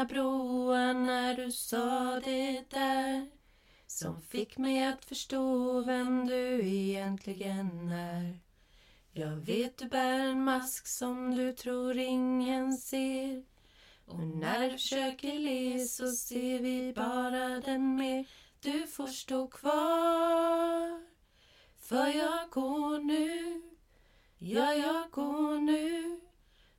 [0.00, 3.30] Du broar när du sa det där
[3.86, 8.38] som fick mig att förstå vem du egentligen är.
[9.12, 13.44] Jag vet du bär en mask som du tror ingen ser
[14.06, 18.26] och när du försöker le så ser vi bara den mer.
[18.60, 21.04] Du får stå kvar
[21.78, 23.62] för jag går nu,
[24.38, 26.20] ja jag går nu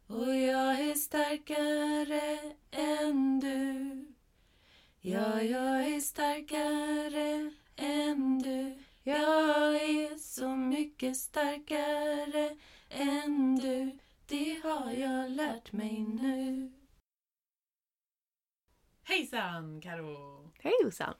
[0.07, 4.05] och jag är starkare än du.
[4.99, 8.79] Ja, jag är starkare än du.
[9.03, 12.57] Jag är så mycket starkare
[12.89, 13.97] än du.
[14.25, 16.71] Det har jag lärt mig nu.
[19.03, 20.51] Hejsan Karo!
[20.59, 21.13] Hej Jossan!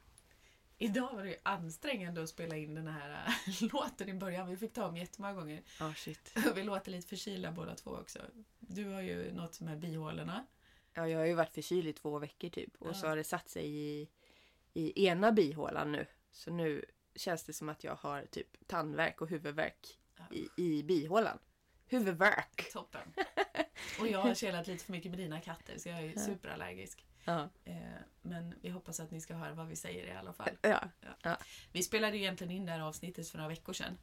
[0.78, 4.50] Idag var det ju ansträngande att spela in den här äh, låten i början.
[4.50, 5.62] Vi fick ta om jättemånga gånger.
[5.80, 6.34] Ja, shit.
[6.56, 8.20] Vi låter lite förkylda båda två också.
[8.60, 10.46] Du har ju något med bihålorna.
[10.94, 12.76] Ja, jag har ju varit förkyld i två veckor typ.
[12.80, 12.94] Och Ja.
[12.94, 14.10] så har det satt sig i,
[14.74, 16.06] i ena bihålan nu.
[16.32, 20.24] Så nu känns det som att jag har typ tandvärk och huvudvärk Ja.
[20.36, 21.40] i, i bihålan.
[21.88, 22.70] Huvudvärk!
[22.74, 23.14] Toppen!
[24.00, 27.06] Och jag har kelat lite för mycket med dina katter så jag är superallergisk.
[27.26, 27.50] Ja.
[27.66, 27.76] Eh,
[28.22, 30.58] Men vi hoppas att ni ska höra vad vi säger i alla fall.
[30.62, 31.38] ja.
[31.72, 33.98] Vi spelade ju egentligen in det här avsnittet för några veckor sedan.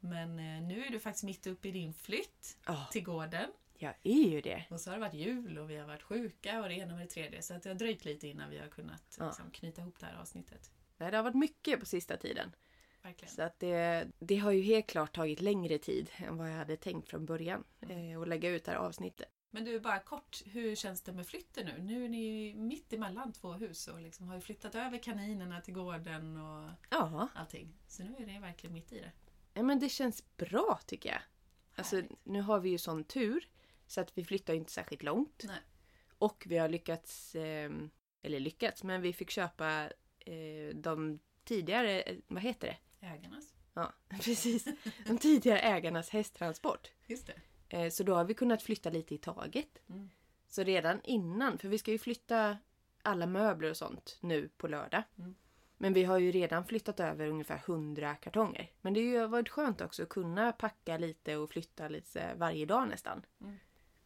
[0.00, 3.50] Men eh, nu är du faktiskt mitt uppe i din flytt Ja, till gården.
[3.82, 4.64] Jag är ju det.
[4.70, 7.00] Och så har det varit jul och vi har varit sjuka och det ena och
[7.00, 7.42] det tredje.
[7.42, 9.26] Så att det har dröjt lite innan vi har kunnat Ja.
[9.26, 10.70] liksom, knyta ihop det här avsnittet.
[10.96, 12.52] Nej, det har varit mycket på sista tiden.
[13.02, 13.34] Verkligen.
[13.34, 16.76] Så att det, det har ju helt klart tagit längre tid än vad jag hade
[16.76, 17.64] tänkt från början.
[17.80, 19.28] Eh, att lägga ut det här avsnittet.
[19.50, 21.82] Men du, bara kort, hur känns det med flytten nu?
[21.82, 22.18] Nu är ni
[22.48, 26.70] ju mitt emellan två hus och liksom har ju flyttat över kaninerna till gården och
[26.90, 27.74] Ja, allting.
[27.86, 29.12] Så nu är ni verkligen mitt i det.
[29.54, 31.20] ja men det känns bra tycker jag.
[31.74, 33.48] Alltså, nu har vi ju sån tur
[33.88, 35.44] så att vi flyttar inte särskilt långt.
[35.46, 35.60] Nej.
[36.18, 37.70] Och vi har lyckats, eh,
[38.22, 43.06] eller lyckats, men vi fick köpa eh, de tidigare, eh, vad heter det?
[43.06, 43.54] Ägarnas.
[43.74, 44.68] Ja, precis.
[45.06, 46.90] De tidigare ägarnas hästtransport.
[47.06, 47.40] Just det.
[47.68, 49.82] Eh, så då har vi kunnat flytta lite i taget.
[49.88, 50.10] Mm.
[50.48, 52.58] Så redan innan, för vi ska ju flytta
[53.02, 55.02] alla möbler och sånt nu på lördag.
[55.18, 55.34] Mm.
[55.76, 58.70] Men vi har ju redan flyttat över ungefär 100 kartonger.
[58.80, 62.88] Men det har varit skönt också att kunna packa lite och flytta lite varje dag
[62.88, 63.22] nästan.
[63.40, 63.56] Mm.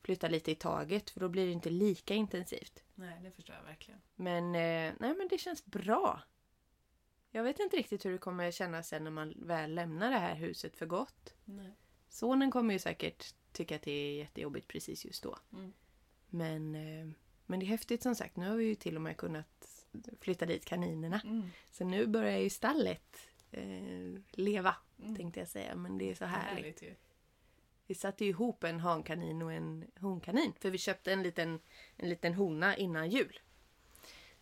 [0.03, 2.83] Flytta lite i taget för då blir det inte lika intensivt.
[2.95, 4.01] Nej, det förstår jag verkligen.
[4.15, 6.23] Men, eh, nej, men det känns bra.
[7.31, 10.35] Jag vet inte riktigt hur det kommer kännas sen när man väl lämnar det här
[10.35, 11.35] huset för gott.
[11.45, 11.73] Nej.
[12.09, 15.39] Sonen kommer ju säkert tycka att det är jättejobbigt precis just då.
[15.53, 15.73] Mm.
[16.27, 17.09] Men, eh,
[17.47, 18.37] men det är häftigt som sagt.
[18.37, 19.69] Nu har vi ju till och med kunnat
[20.21, 21.21] flytta dit kaninerna.
[21.25, 21.51] Mm.
[21.71, 23.17] Så nu börjar ju stallet
[23.51, 25.17] eh, leva, Mm.
[25.17, 25.75] tänkte jag säga.
[25.75, 26.83] Men det är så Det är härligt.
[27.93, 30.53] Vi satte ju ihop en hankanin och en honkanin.
[30.61, 31.61] För vi köpte en liten,
[31.97, 33.41] en liten hona innan jul.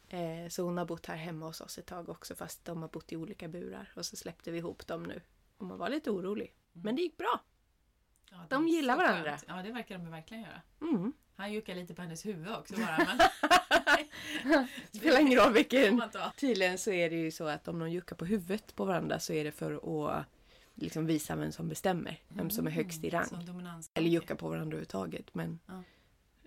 [0.08, 2.88] Eh, så hon har bott här hemma hos oss ett tag också fast de har
[2.88, 3.92] bott i olika burar.
[3.96, 5.22] Och så släppte vi ihop dem nu.
[5.58, 6.54] Och man var lite orolig.
[6.72, 7.40] Men det gick bra.
[8.30, 9.30] Ja, det De gillar varandra.
[9.30, 9.44] skönt.
[9.48, 10.62] Ja, det verkar de verkligen göra.
[10.80, 11.12] Mm.
[11.36, 12.96] Han juckar lite på hennes huvud också bara.
[12.98, 13.18] Men...
[14.92, 16.02] Det spelar ingen roll vilken.
[16.36, 19.32] Tydligen så är det ju så att om de juckar på huvudet på varandra så
[19.32, 20.26] är det för att
[20.80, 22.20] liksom visa vem som bestämmer.
[22.28, 23.26] Vem som är högst i rang.
[23.94, 25.34] Eller jucka på varandra överhuvudtaget.
[25.34, 25.82] Men Ja.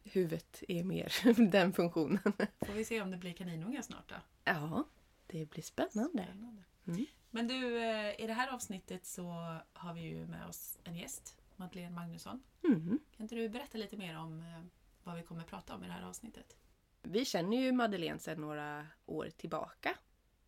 [0.03, 1.13] huvudet är mer
[1.51, 2.19] den funktionen.
[2.59, 4.15] Får vi se om det blir kaninungar snart då.
[4.43, 4.83] Ja,
[5.27, 6.23] det blir spännande.
[6.23, 6.63] Spännande.
[6.87, 7.05] Mm.
[7.31, 11.35] Men du, eh, i det här avsnittet så har vi ju med oss en gäst,
[11.55, 12.43] Madeleine Magnusson.
[12.63, 12.99] Mm.
[13.17, 14.63] Kan inte du berätta lite mer om eh,
[15.03, 16.57] vad vi kommer prata om i det här avsnittet?
[17.01, 19.97] Vi känner ju Madeleine sedan några år tillbaka.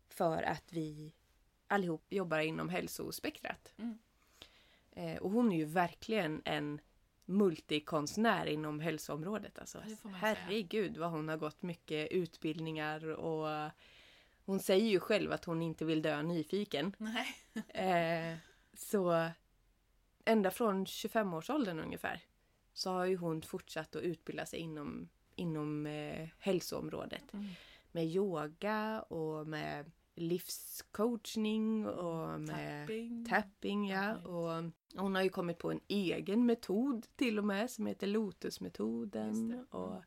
[0.08, 1.12] För att vi
[1.68, 3.74] allihop jobbar inom hälsospektrat.
[3.78, 3.98] Mm.
[4.90, 6.80] Eh, och hon är ju verkligen en
[7.24, 9.58] multikonstnär inom hälsoområdet.
[9.58, 9.78] Alltså.
[9.78, 10.14] Man säga.
[10.14, 13.70] Herregud vad hon har gått mycket utbildningar och
[14.44, 16.94] hon säger ju själv att hon inte vill dö nyfiken.
[16.98, 17.36] Nej.
[17.68, 18.36] Eh,
[18.74, 19.30] så
[20.24, 22.20] ända från 25-årsåldern ungefär
[22.72, 27.32] så har ju hon fortsatt att utbilda sig inom, inom eh, hälsoområdet.
[27.32, 27.46] Mm.
[27.92, 33.26] Med yoga och med livscoachning och med Tapping.
[33.28, 33.88] tapping.
[33.88, 34.18] Ja.
[34.24, 34.64] Ja, Och
[35.00, 39.48] hon har ju kommit på en egen metod till och med som heter Lotusmetoden.
[39.48, 39.54] det.
[39.54, 39.66] Mm.
[39.70, 40.02] Och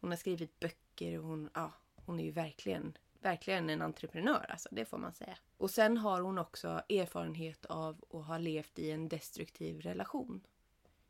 [0.00, 4.46] hon har skrivit böcker och hon, ja, hon är ju verkligen, verkligen en entreprenör.
[4.48, 5.38] Alltså, det får man säga.
[5.56, 10.46] Och sen har hon också erfarenhet av att ha levt i en destruktiv relation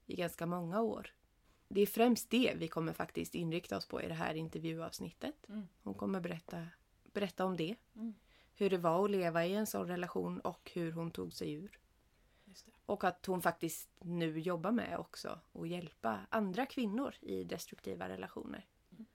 [0.06, 1.14] i ganska många år.
[1.68, 5.48] Det är främst det vi kommer faktiskt inrikta oss på i det här intervjuavsnittet.
[5.48, 5.68] Mm.
[5.82, 6.66] Hon kommer berätta,
[7.12, 7.76] berätta om det.
[7.94, 8.14] Mm.
[8.60, 11.78] Hur det var att leva i en sån relation och hur hon tog sig ur.
[12.86, 18.66] Och att hon faktiskt nu jobbar med också att hjälpa andra kvinnor i destruktiva relationer.
[18.92, 19.06] Mm.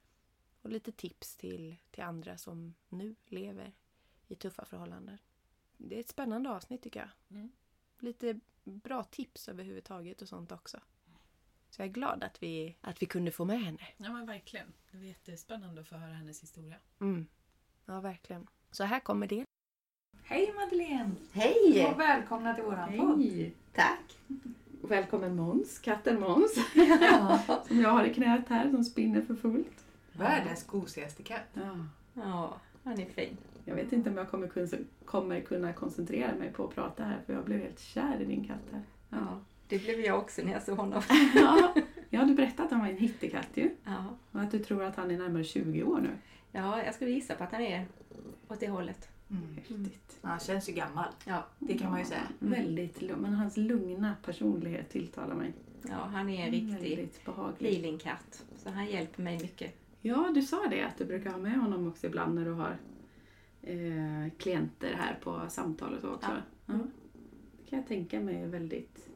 [0.62, 3.74] och lite tips till, till andra som nu lever
[4.28, 5.18] i tuffa förhållanden.
[5.78, 7.38] Det är ett spännande avsnitt tycker jag.
[7.38, 7.52] Mm.
[8.00, 10.80] Lite bra tips överhuvudtaget och sånt också.
[11.70, 13.88] Så jag är glad att vi, att vi kunde få med henne.
[13.98, 14.74] Ja men verkligen.
[14.92, 16.78] Det var jättespännande att få höra hennes historia.
[17.00, 17.28] Mm.
[17.86, 18.48] Ja, verkligen.
[18.76, 19.44] Så här kommer det.
[20.24, 21.12] Hej Madeleine!
[21.34, 21.88] Hej!
[21.94, 23.20] Och välkomna till våran podd.
[23.22, 23.54] Hej!
[23.74, 24.18] Tack!
[24.82, 26.56] Välkommen Måns, katten Måns.
[27.02, 27.40] Ja.
[27.68, 29.86] som jag har i knät här som spinner för fullt.
[30.12, 31.50] Världens gosigaste katt.
[31.54, 31.86] Ja.
[32.14, 33.38] Ja, han är fin.
[33.66, 37.20] Jag vet inte om jag kommer, kun- kommer kunna koncentrera mig på att prata här
[37.26, 38.82] för jag blev helt kär i din katt här.
[39.10, 41.02] Ja, det blev jag också när jag såg honom.
[41.36, 41.74] ja.
[42.10, 43.70] ja, du berättade att han var en hittekatt ju.
[43.84, 44.06] Ja.
[44.32, 46.10] Och att du tror att han är närmare 20 år nu.
[46.52, 47.86] ja, jag skulle gissa på att han är
[48.50, 49.10] åt det hållet.
[49.30, 49.56] Mm.
[49.56, 50.18] Häftigt.
[50.22, 51.08] Han känns ju gammal.
[51.26, 52.28] Ja, Det kan man ju säga.
[52.40, 53.22] Väldigt lugn.
[53.22, 55.54] Men hans lugna personlighet tilltalar mig.
[55.84, 57.10] ja han är en riktig
[57.60, 58.46] healingkatt.
[58.58, 59.74] Så han hjälper mig mycket.
[60.02, 62.78] Ja, du sa det att du brukar ha med honom också ibland när du har
[63.62, 66.30] eh, klienter här på samtal och så också.
[66.32, 66.74] Ja.
[66.74, 66.80] Ja.
[67.64, 69.10] Det kan jag tänka mig är väldigt,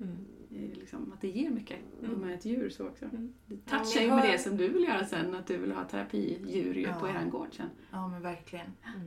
[0.00, 0.16] Mm.
[0.50, 2.14] Eh, liksom, att det ger mycket Mm.
[2.20, 3.04] med ett djur så också.
[3.04, 3.32] Mm.
[3.46, 5.72] Det Ja, touchar ju jag med det som du vill göra sen, att du vill
[5.72, 6.92] ha terapidjur ju Ja.
[7.00, 7.68] på eran gård sen.
[7.90, 8.66] Ja men verkligen.
[8.94, 9.06] Mm.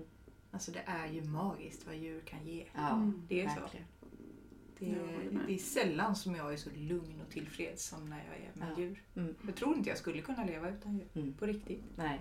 [0.51, 2.65] Alltså det är ju magiskt vad djur kan ge.
[2.75, 3.21] Ja, Mm.
[3.27, 3.59] Det är så.
[3.61, 3.85] verkligen.
[4.79, 8.09] Det Jag håller är, det är sällan som jag är så lugn och tillfreds som
[8.09, 8.81] när jag är med Ja.
[8.83, 9.01] djur.
[9.15, 9.35] Mm.
[9.45, 11.07] Jag tror inte jag skulle kunna leva utan djur.
[11.13, 11.33] Mm.
[11.33, 11.83] På riktigt.
[11.95, 12.19] Nej.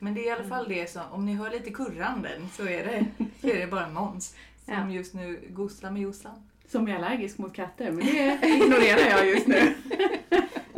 [0.00, 2.84] Men det är i alla fall det som, om ni hör lite kurranden så är
[2.84, 3.06] det,
[3.40, 4.36] så är det bara Måns.
[4.64, 4.90] Som Ja.
[4.90, 6.48] just nu goslar med Jossan.
[6.66, 9.60] Som är allergisk mot katter, men det ignorerar jag just nu.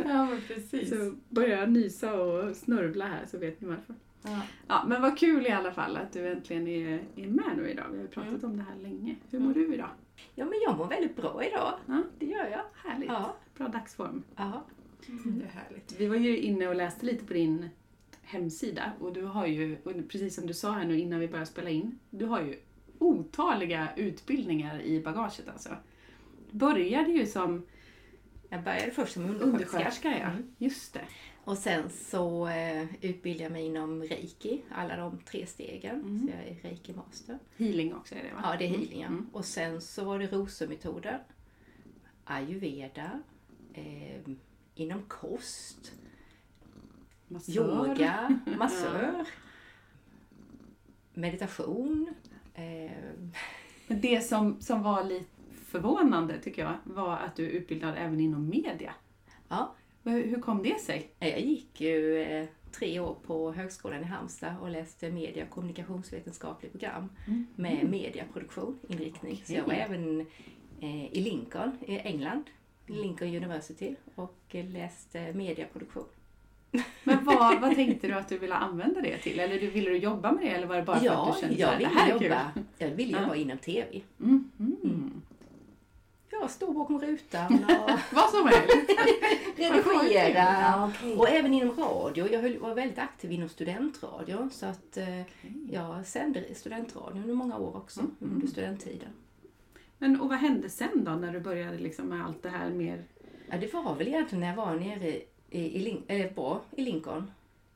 [0.09, 0.89] Ja men precis.
[0.89, 3.95] Så börjar jag nysa och snörvla här så vet ni varför.
[4.23, 4.41] Ja.
[4.67, 7.85] Ja, men vad kul i alla fall att du äntligen är, är med nu idag.
[7.91, 8.51] Vi har ju pratat Mm.
[8.51, 9.15] om det här länge.
[9.29, 9.89] Hur mår du idag?
[10.35, 11.73] Ja, men jag mår väldigt bra idag.
[11.87, 12.03] Ja.
[12.19, 12.89] Det gör jag.
[12.91, 13.09] Härligt.
[13.09, 13.35] Ja.
[13.57, 14.23] Bra dagsform.
[14.35, 14.63] Ja.
[15.09, 15.95] Mm, det är härligt.
[15.97, 17.69] Vi var ju inne och läste lite på din
[18.21, 19.75] hemsida och du har ju,
[20.09, 22.55] precis som du sa här nu innan vi började spela in, du har ju
[22.99, 25.69] otaliga utbildningar i bagaget alltså.
[26.51, 27.65] Började ju som
[28.49, 29.47] Jag började först som undersköterska.
[29.47, 30.25] undersköterska, ja.
[30.29, 30.55] Mm.
[30.57, 31.01] Just det.
[31.43, 35.95] Och sen så eh, utbildade jag mig inom reiki, alla de tre stegen.
[35.95, 36.19] Mm.
[36.19, 37.39] Så jag är reiki-master.
[37.57, 38.41] Healing också är det va?
[38.43, 39.07] Ja, det är healing ja.
[39.07, 39.29] Mm.
[39.33, 41.19] Och sen så var det rosemetoden,
[42.23, 43.19] ayurveda,
[43.73, 44.21] eh,
[44.75, 45.91] inom kost,
[47.27, 47.53] Massör.
[47.89, 49.25] yoga, massör,
[51.13, 52.13] meditation.
[52.57, 52.91] Eh,
[53.87, 55.25] Men det som, som var lite
[55.65, 58.93] förvånande tycker jag var att du är utbildad även inom media.
[59.47, 61.11] ja, Hur, kom det sig?
[61.19, 66.71] jag gick ju eh, tre år på Högskolan i Halmstad och läste media och kommunikationsvetenskapligt
[66.71, 67.09] program
[67.55, 69.41] med mediaproduktion inriktning.
[69.45, 70.19] Så jag var även
[70.79, 72.43] eh, i Lincoln i England,
[72.87, 76.05] Lincoln University och läste mediaproduktion.
[77.03, 79.39] Men vad, vad tänkte du att du ville använda det till?
[79.39, 81.41] Eller du, ville du jobba med det eller var det bara för ja, att du
[81.41, 82.63] kände jag att det här är jobba, kul?
[82.77, 83.21] jag ville Ja.
[83.21, 84.01] jobba inom TV.
[84.19, 84.51] Mm.
[84.59, 85.21] Mm.
[86.31, 88.89] Jag stod bakom rutan och Vad som helst.
[89.55, 90.33] redigera.
[90.61, 90.91] Ja.
[91.17, 92.27] Och även inom radio.
[92.31, 94.49] Jag höll- var väldigt aktiv inom studentradio.
[94.51, 95.21] Så att eh,
[95.71, 98.15] jag sände studentradio under många år också, Mm.
[98.35, 99.09] under studenttiden.
[99.97, 103.03] Men och vad hände sen då när du började liksom med allt det här mer?
[103.49, 106.81] Ja, det var väl egentligen när jag var nere i, i, Lin- eller på, i
[106.81, 107.31] Lincoln.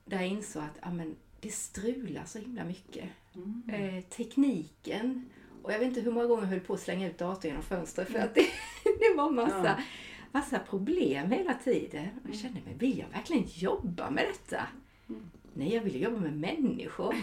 [0.05, 3.09] Där jag insåg att ja, men, det strular så himla mycket.
[3.35, 3.63] Mm.
[3.97, 5.25] Eh, tekniken.
[5.63, 7.63] Och jag vet inte hur många gånger jag höll på att slänga ut datorn genom
[7.63, 8.41] fönstret för att det,
[8.83, 9.83] det var massa, Ja.
[10.31, 12.07] massa problem hela tiden.
[12.23, 14.67] Och jag kände, men vill jag verkligen jobba med detta?
[15.09, 15.21] Mm.
[15.53, 17.15] Nej, jag vill jobba med människor.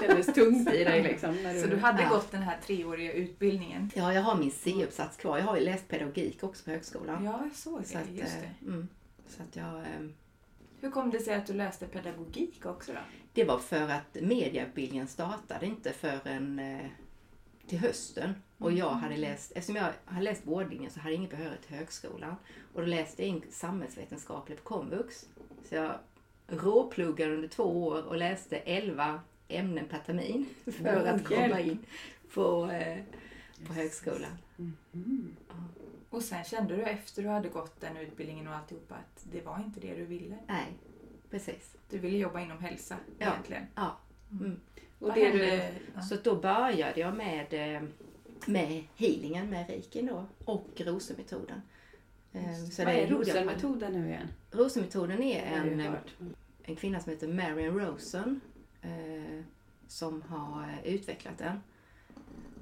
[0.00, 1.42] kändes tungt i dig liksom?
[1.42, 1.60] När du...
[1.60, 2.08] Så du hade Ja.
[2.08, 3.90] gått den här treåriga utbildningen?
[3.94, 5.38] Ja, jag har min C-uppsats kvar.
[5.38, 7.24] Jag har ju läst pedagogik också på högskolan.
[7.24, 8.00] Ja, jag såg så det.
[8.04, 8.66] att, Just eh, det.
[8.66, 8.88] Mm,
[9.32, 9.76] så att jag...
[9.80, 10.08] Eh,
[10.80, 12.98] Hur kom det sig att du läste pedagogik också då?
[13.32, 16.86] Det var för att mediautbildningen startade inte förrän eh,
[17.66, 18.34] till hösten.
[18.58, 21.76] Och jag hade läst, eftersom jag hade läst vårdlinjen så hade jag ingen behörighet till
[21.76, 22.36] högskolan.
[22.74, 25.28] Och då läste jag in samhällsvetenskaplig på komvux.
[25.68, 25.92] Så jag
[26.46, 31.78] råpluggade under två år och läste 11 ämnen per termin för Åh, att komma in
[32.34, 32.98] på, eh,
[33.66, 34.38] på högskolan.
[34.92, 35.36] Mm.
[36.12, 39.58] Och sen kände du efter du hade gått den utbildningen och alltihopa att det var
[39.66, 40.38] inte det du ville?
[40.48, 40.72] Nej,
[41.30, 41.76] precis.
[41.90, 43.26] Du ville jobba inom hälsa Ja.
[43.32, 43.66] egentligen?
[43.74, 43.96] Ja.
[44.30, 44.60] Mm.
[44.98, 45.44] Och Vad det du...
[45.94, 46.00] Ja.
[46.02, 47.82] Så då började jag med, eh,
[48.46, 51.62] med healingen, med reikin då, och rosemetoden.
[52.32, 54.28] Eh, Så Vad är rosenmetoden nu igen?
[54.50, 56.14] Rosemetoden är en, hört.
[56.62, 58.40] en kvinna som heter Marian Rosen
[58.82, 59.44] eh,
[59.86, 61.60] som har utvecklat den.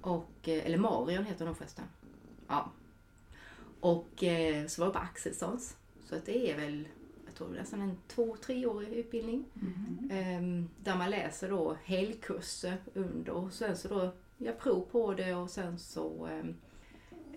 [0.00, 1.84] Och, eller Marion heter hon förresten.
[2.48, 2.70] Ja.
[3.80, 5.76] Och eh, så var det på Axelssons.
[6.04, 6.88] Så att det är väl,
[7.26, 9.44] jag tror jag, alltså en två, treårig utbildning.
[9.54, 10.10] Mhm.
[10.12, 15.34] Ehm, där man läser då helgkurser under och sen så då gör prov på det
[15.34, 16.54] och sen så ehm,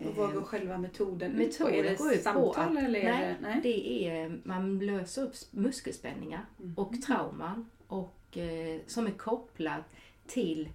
[0.10, 1.70] Och vad går ehm, själva metoden ut på?
[1.70, 3.48] Är det går ut på samtal att- eller är nej, det...
[3.48, 3.60] Nej.
[3.64, 6.74] det är, man löser upp muskelspänningar Mm.
[6.78, 9.84] och trauman och, eh, som är kopplat
[10.28, 10.70] till,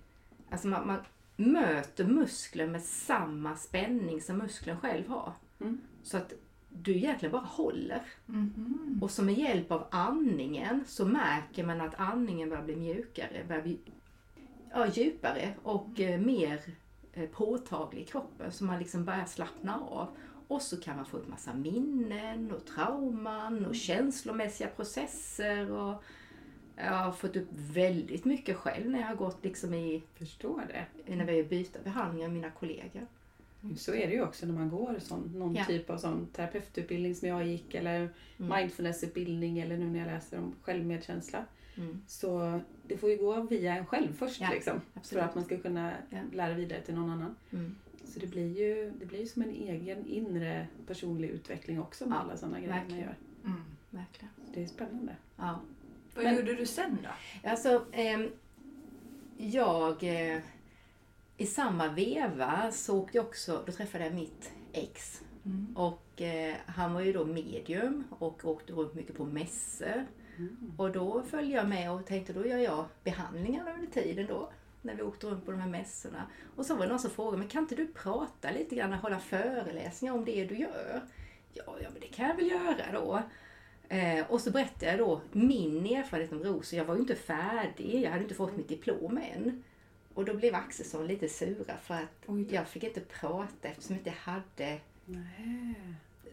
[0.50, 0.98] alltså man, man
[1.36, 5.32] möter muskeln med samma spänning som muskeln själv har.
[5.60, 5.80] Mm.
[6.02, 6.32] Så att
[6.68, 8.02] du egentligen bara håller.
[8.26, 8.98] Mhm.
[9.02, 13.62] Och så med hjälp av andningen så märker man att andningen börjar bli mjukare, börjar
[13.62, 13.78] bli
[14.70, 16.60] ja, djupare och eh, mer
[17.12, 18.52] eh, påtaglig i kroppen.
[18.52, 20.08] Så man liksom börjar slappna av.
[20.48, 25.70] Och så kan man få upp massa minnen och trauman och känslomässiga processer.
[25.70, 26.02] Och
[26.76, 31.16] jag har fått upp väldigt mycket själv när jag har gått liksom i, Förstår det.
[31.16, 33.06] när vi har bytt behandlingar med mina kollegor.
[33.76, 35.64] Så är det ju också när man går sån, någon Ja.
[35.64, 38.58] typ av sån terapeututbildning som jag gick eller Mm.
[38.60, 41.44] mindfulnessutbildning eller nu när jag läser om självmedkänsla.
[41.76, 42.02] Mm.
[42.06, 44.80] Så det får ju gå via en själv först Ja, liksom.
[45.02, 46.18] För att man ska kunna Ja.
[46.32, 47.34] lära vidare till någon annan.
[47.52, 47.74] Mm.
[48.04, 52.20] Så det blir ju det blir som en egen inre personlig utveckling också med Ja,
[52.20, 53.04] alla sådana grejer man verkligen.
[53.04, 53.16] gör.
[53.44, 53.60] Mm.
[53.90, 54.30] Verkligen.
[54.54, 55.16] Det är spännande.
[55.36, 55.60] Ja.
[56.14, 57.48] Vad Men- gjorde du sen då?
[57.50, 58.28] Alltså, ehm,
[59.36, 60.02] jag...
[60.32, 60.38] Eh,
[61.40, 65.22] I samma veva så åkte jag också, då träffade jag mitt ex.
[65.44, 65.76] Mm.
[65.76, 70.06] Och eh, han var ju då medium och åkte runt mycket på mässor.
[70.76, 74.50] Och då följde jag med och tänkte då gör jag behandlingar under tiden då.
[74.82, 76.26] När vi åkte runt på de här mässorna.
[76.56, 78.98] Och så var det någon som frågade men kan inte du prata lite grann och
[78.98, 81.02] hålla föreläsningar om det du gör?
[81.52, 83.22] Ja, ja men det kan jag väl göra då.
[83.88, 86.72] Eh, och så berättade jag då min erfarenhet om ros.
[86.72, 89.62] Jag var ju inte färdig, jag hade inte fått mitt diplom än.
[90.18, 94.00] Och då blev Axelsson lite sura för att Oj jag fick inte prata eftersom jag
[94.00, 95.74] inte hade Nej.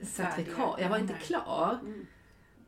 [0.04, 0.80] certifikat.
[0.80, 1.80] Jag var inte klar.
[1.82, 2.06] Mm.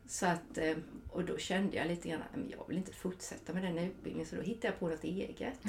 [0.06, 0.76] Så att, eh,
[1.10, 4.36] och då kände jag lite grann att jag vill inte fortsätta med den utbildningen så
[4.36, 5.58] då hittade jag på något eget.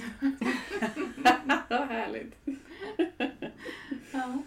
[1.70, 2.36] Vad härligt.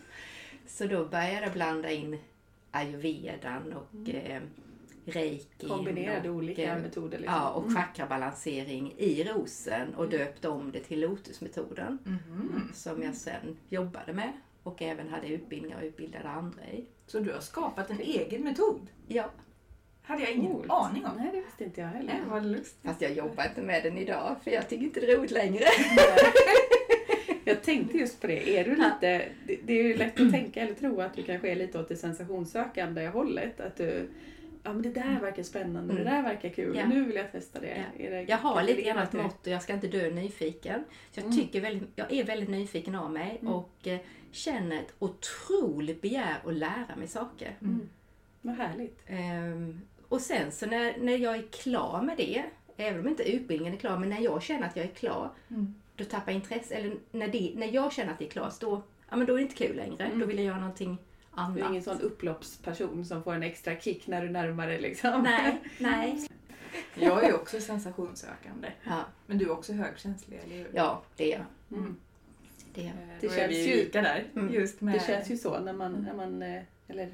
[0.66, 2.18] Så då började jag blanda in
[2.70, 4.42] ayurvedan och eh,
[5.04, 5.66] reiki.
[5.68, 7.18] Kombinerade och, olika eh, metoder.
[7.18, 7.34] Liksom.
[7.36, 7.74] Ja, och Mm.
[7.76, 11.98] chakrabalansering i rosen och döpte om det till lotusmetoden.
[12.04, 12.70] Mhm.
[12.74, 14.32] Som jag sen jobbade med
[14.62, 16.84] och även hade utbildningar och utbildade andra i.
[17.06, 18.86] Så du har skapat en egen metod?
[19.08, 19.30] Ja,
[20.02, 20.70] hade jag ingen Coolt.
[20.70, 21.12] aning om.
[21.16, 22.12] Nej, det visste inte jag heller.
[22.12, 22.78] Nej, vad lustigt.
[22.84, 25.64] fast jag jobbar inte med den idag för jag tycker inte det är roligt längre.
[27.44, 28.58] Jag tänkte just på det.
[28.58, 31.50] Är du lite, det, det är ju lätt att tänka eller tro att du kanske
[31.50, 33.60] är lite åt det sensationssökande hållet.
[33.60, 34.08] Att du,
[34.62, 36.04] ja men det där verkar spännande, Mm.
[36.04, 36.86] det där verkar kul, Ja.
[36.86, 37.84] nu vill jag testa det.
[37.98, 38.04] Ja.
[38.04, 40.84] Är det Jag har lite grann ett motto, jag ska inte dö nyfiken.
[41.10, 41.36] Så jag, Mm.
[41.38, 43.52] tycker väldigt, jag är väldigt nyfiken av mig Mm.
[43.52, 43.98] och eh,
[44.30, 47.56] känner ett otroligt begär att lära mig saker.
[47.62, 47.88] Mm.
[48.40, 49.00] Vad härligt.
[49.06, 52.42] Ehm, och sen så när, när jag är klar med det,
[52.76, 55.74] även om inte utbildningen är klar, men när jag känner att jag är klar, Mm.
[55.96, 56.74] då tappar jag intresse.
[56.74, 59.36] Eller när, det, när jag känner att det är klart, då, ja, men då är
[59.36, 60.04] det inte kul längre.
[60.04, 60.18] Mm.
[60.18, 60.98] Då vill jag göra någonting
[61.34, 61.70] Du är annat.
[61.70, 65.22] ingen sån upploppsperson som får en extra kick när du närmar dig liksom.
[65.22, 66.28] Nej, nej.
[66.94, 68.68] Jag är också sensationssökande.
[68.84, 70.70] Ja, Men du är också högkänslig, eller hur?
[70.74, 71.38] ja det är
[71.70, 71.78] jag.
[71.78, 71.96] Mm.
[72.74, 72.86] Det är.
[72.86, 74.24] Eh, Det Då är känns vi ju- lika där.
[74.34, 74.54] Mm.
[74.54, 74.94] Just med...
[74.94, 77.10] Det känns ju så när man, när man eh, eller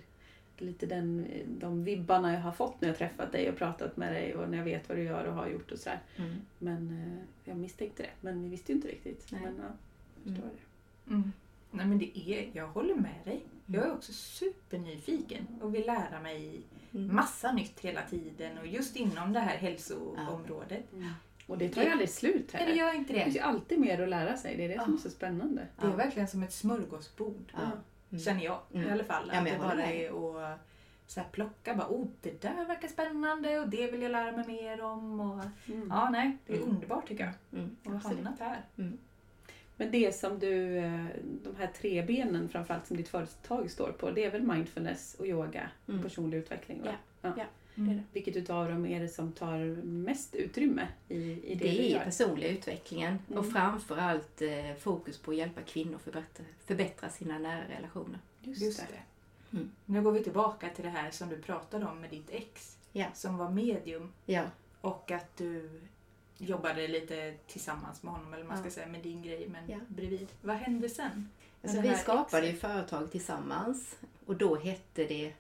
[0.59, 4.35] lite den, de vibbarna jag har fått när jag träffat dig och pratat med dig
[4.35, 6.01] och när jag vet vad du gör och har gjort och sådär.
[6.17, 6.35] Mm.
[6.59, 9.27] Men eh, jag misstänkte det, men jag visste ju inte riktigt.
[9.33, 9.41] Nej.
[9.45, 9.65] Men ja,
[10.25, 11.11] jag förstår det.
[11.15, 11.33] Mm.
[11.71, 13.41] Nej men det är, jag håller med dig.
[13.71, 16.63] Jag är också supernyfiken och vill lära mig
[16.95, 17.17] Mm.
[17.17, 20.85] massa nytt hela tiden och just inom det här hälsoområdet.
[21.47, 22.75] Och det tar ju aldrig slut Nej, det heller.
[22.75, 23.39] gör inte Det finns det.
[23.41, 24.57] ju alltid mer att lära sig.
[24.57, 25.67] Det är det som är så spännande.
[25.81, 25.97] Det är Ja.
[25.97, 27.53] verkligen som ett smörgåsbord.
[27.53, 27.61] Ja.
[28.11, 28.25] Mm.
[28.25, 28.89] Känner jag Mm.
[28.89, 29.31] i alla fall.
[29.33, 29.97] Ja, att det bara med.
[30.01, 30.09] är
[30.53, 30.59] att
[31.07, 31.75] så här, plocka.
[31.75, 35.21] Bara, oh, det där verkar spännande och det vill jag lära mig mer om.
[35.21, 35.45] Och,
[35.75, 35.89] Mm.
[35.91, 36.69] ja, nej, det är Mm.
[36.69, 37.61] underbart tycker jag.
[37.61, 37.77] Mm.
[37.83, 38.17] att ha Absolut.
[38.25, 38.67] hamnat här.
[39.81, 41.07] Men det som du, eh,
[41.45, 45.27] de här tre benen framförallt som ditt företag står på, det är väl mindfulness och
[45.27, 46.03] yoga och Mm.
[46.03, 46.83] personlig utveckling?
[46.83, 46.93] Va?
[47.23, 47.45] Ja, ja.
[47.77, 48.01] Mm.
[48.13, 51.89] Vilket utav dem är det som tar mest utrymme i, i det, Det du är
[51.89, 52.05] gör?
[52.05, 53.39] personliga utvecklingen Mm.
[53.39, 58.19] och framförallt eh, fokus på att hjälpa kvinnor att förbättra, förbättra sina nära relationer.
[58.43, 58.87] Just, Just det.
[59.51, 59.57] det.
[59.57, 59.71] Mm.
[59.85, 62.79] Nu går vi tillbaka till det här som du pratade om med ditt ex.
[62.93, 63.07] Ja.
[63.15, 64.43] Som var medium Ja,
[64.81, 65.71] och att du
[66.39, 68.71] jobbade lite tillsammans med honom, eller man ska Ja.
[68.71, 69.79] säga med din grej, men Ja.
[69.89, 70.29] bredvid.
[70.43, 71.29] Vad hände sen?
[71.63, 75.33] alltså vi skapade ju företag tillsammans och då hette det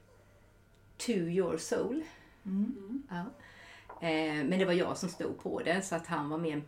[0.96, 2.04] To Your Soul.
[2.44, 3.02] Mm.
[3.10, 3.24] Ja.
[4.08, 6.62] Eh, men det var jag som stod på det så att han var med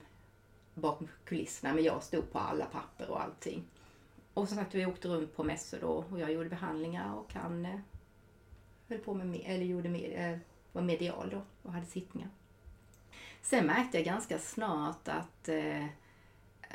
[0.75, 3.65] bakom kulisserna men jag stod på alla papper och allting.
[4.35, 7.67] Och så sagt vi åkte runt på mässor då och jag gjorde behandlingar och han
[7.67, 7.79] eh,
[8.89, 10.39] höll på med eller gjorde med, eh,
[10.73, 12.31] var medial då och hade sittningar.
[13.43, 15.87] Sen märkte jag ganska snart att eh,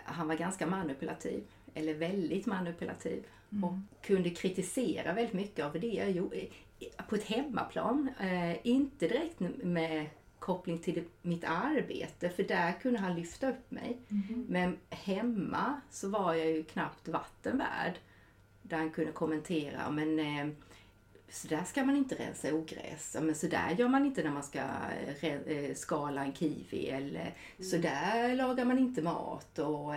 [0.06, 1.44] han var ganska manipulativ,
[1.74, 3.26] eller väldigt manipulativ
[3.64, 6.48] och kunde kritisera väldigt mycket av det jag gjorde
[7.10, 8.10] på ett hemmaplan.
[8.20, 10.06] Eh, inte direkt med
[10.40, 13.98] koppling till mitt arbete, för där kunde han lyfta upp mig.
[14.48, 17.94] Men hemma så var jag ju knappt vatten värd.
[18.62, 20.56] Där han kunde kommentera, men eh,
[21.36, 23.12] så där ska man inte rensa ogräs.
[23.16, 26.88] Ja, Men så där gör man inte när man ska eh, eh, skala en kiwi.
[26.90, 29.60] Eller så där lagar man inte mat.
[29.60, 29.96] Och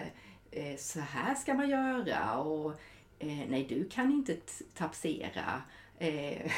[0.51, 2.39] eh, så här ska man göra.
[2.39, 2.71] Och
[3.19, 4.37] eh, nej, du kan inte
[4.75, 5.63] tapsera.
[5.99, 6.53] Eh,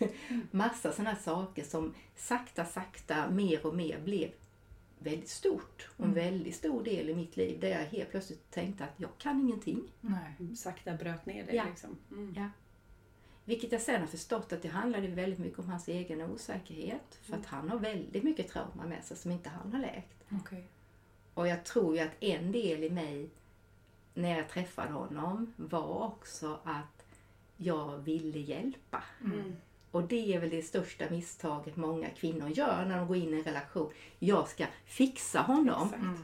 [0.50, 4.30] massa sådana saker som sakta, sakta, mer och mer blev
[4.98, 5.88] väldigt stort.
[5.96, 9.10] Och en väldigt stor del i mitt liv där jag helt plötsligt tänkte att jag
[9.18, 9.82] kan ingenting.
[10.00, 10.56] Nej.
[10.56, 11.64] Sakta bröt ner det Ja.
[11.64, 11.96] liksom.
[12.10, 12.34] Mm.
[12.36, 12.50] Ja.
[13.48, 17.18] Vilket jag sen har förstått att det handlade väldigt mycket om hans egen osäkerhet.
[17.22, 20.24] För att han har väldigt mycket trauma med sig som inte han har läkt.
[20.40, 20.64] Okej.
[21.34, 23.28] Och jag tror ju att en del i mig
[24.14, 27.06] när jag träffade honom var också att
[27.56, 29.02] jag ville hjälpa.
[29.24, 29.56] Mm.
[29.90, 33.38] Och det är väl det största misstaget många kvinnor gör när de går in i
[33.38, 33.92] en relation.
[34.18, 35.94] Jag ska fixa honom.
[35.94, 36.18] Mm.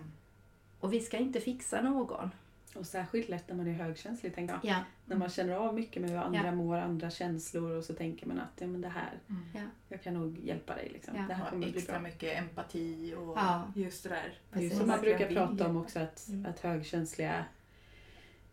[0.81, 2.31] och vi ska inte fixa någon.
[2.75, 4.73] Och särskilt lätt när man är högkänslig, tänker jag.
[4.73, 6.55] Ja, När man känner av mycket med hur andra Ja.
[6.55, 9.43] mår, andra känslor och så tänker man att ja, men det här, Mm.
[9.55, 9.61] ja.
[9.89, 10.91] jag kan nog hjälpa dig.
[10.93, 11.17] Liksom.
[11.17, 11.23] Ja.
[11.29, 12.03] Det här kommer bli extra bra.
[12.09, 13.73] mycket empati och Ja.
[13.77, 14.33] just det där.
[14.51, 14.79] Precis.
[14.79, 16.47] som man brukar prata om också, att, Mm.
[16.47, 17.45] att högkänsliga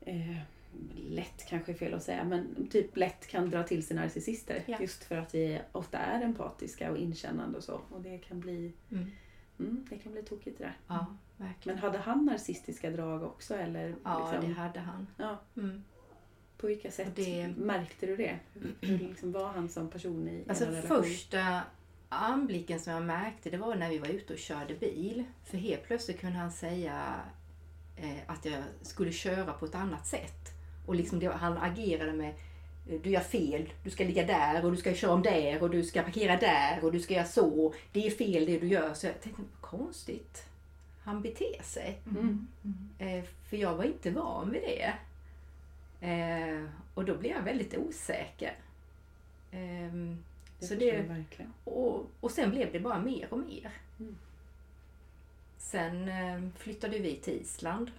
[0.02, 0.38] eh,
[0.96, 4.64] lätt kanske är fel att säga, men typ lätt kan dra till sig narcissister.
[4.66, 4.78] Ja.
[4.82, 7.82] Just för att vi ofta är empatiska och inkännande och så.
[7.90, 9.12] Och det kan bli, Mm.
[9.62, 10.78] Mm, det kan bli tokigt det där.
[10.88, 11.06] ja
[11.38, 11.76] verkligen.
[11.80, 13.56] Men hade han narcissistiska drag också?
[13.56, 15.08] Eller Ja, liksom, det hade han.
[15.18, 15.84] ja, Mm.
[16.58, 18.40] på vilka sätt det- märkte du det?
[18.82, 21.04] Hur, liksom var han som person i Alltså er relation?
[21.04, 21.62] första
[22.10, 25.24] anblicken som jag märkte det var när vi var ute och körde bil.
[25.44, 27.16] För helt plötsligt kunde han säga
[27.96, 30.50] eh, att jag skulle köra på ett annat sätt.
[30.86, 32.34] Och liksom det, han agerade med
[32.98, 35.84] du gör fel, du ska ligga där och du ska köra om där och du
[35.84, 37.74] ska parkera där och du ska göra så.
[37.92, 38.94] Det är fel det du gör.
[38.94, 40.46] Så jag tänkte, vad konstigt.
[41.04, 42.00] Han beter sig.
[42.10, 42.48] Mm.
[43.00, 44.94] Eh, för jag var inte van vid det.
[46.08, 48.54] Eh, och då blev jag väldigt osäker.
[49.52, 50.18] Ehm,
[50.60, 51.54] Det så det, verkligen.
[51.64, 53.72] och, och sen blev det bara mer och mer.
[54.00, 54.16] Mm.
[55.58, 57.92] Sen eh, flyttade vi till Island.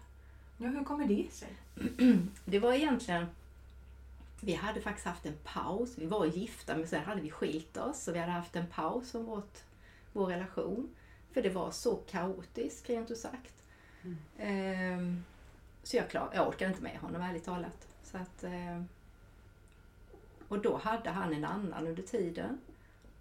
[0.59, 1.49] Ja, hur kommer det sig?
[2.45, 3.27] Det var egentligen...
[4.45, 5.99] Vi hade faktiskt haft en paus.
[5.99, 8.03] Vi var gifta men sen hade vi skilt oss.
[8.03, 9.59] Så vi hade haft en paus om vårt,
[10.13, 10.95] vår relation.
[11.33, 13.65] För det var så kaotiskt rent ut sagt.
[14.03, 14.17] Mm.
[14.39, 15.25] Ehm,
[15.83, 17.89] så jag, klar, jag orkade inte med honom ärligt talat.
[18.03, 18.89] Så att, ehm,
[20.49, 22.61] och då hade han en annan under tiden.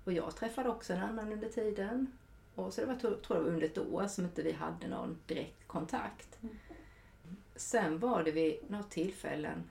[0.04, 2.12] Och jag träffade också en annan under tiden.
[2.56, 5.68] Och så det var, tror jag, under ett år som inte vi hade någon direkt
[5.68, 6.38] kontakt.
[6.42, 6.56] Mm.
[7.56, 9.64] Sen var det vid något tillfällen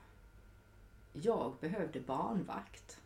[1.12, 3.00] jag behövde barnvakt.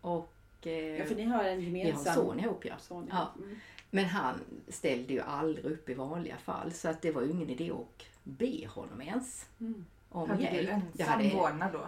[0.00, 2.74] Och eh, Ja, för ni har en vi har gemensam en son ihop ja.
[2.78, 3.08] son.
[3.12, 3.32] Ja.
[3.38, 3.56] Mm.
[3.90, 7.50] Men han ställde ju aldrig upp i vanliga fall så att det var ju ingen
[7.50, 9.84] idé att be honom ens Mm.
[10.08, 10.70] om Hade du hjälp.
[10.70, 11.86] ensam Jag hade, vårdnad då?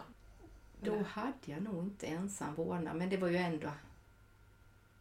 [0.81, 3.71] då hade jag nog inte ensam vårdnad men det var ju ändå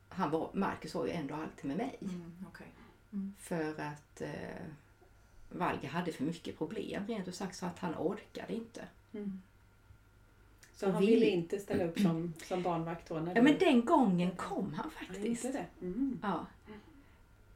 [0.10, 1.98] han var, Marcus var ju ändå alltid med mig.
[2.02, 2.68] Mm, okej.
[3.40, 4.66] För att eh,
[5.50, 8.88] Valga hade för mycket problem rent ut sagt så att han orkade inte.
[9.14, 9.42] Mm.
[10.86, 13.16] Så han vi- ville inte ställa upp som, som barnvakt då?
[13.20, 15.44] När Ja du- men den gången kom han Han faktiskt.
[15.46, 15.86] gjorde det?
[15.86, 16.20] Mm.
[16.22, 16.46] Ja.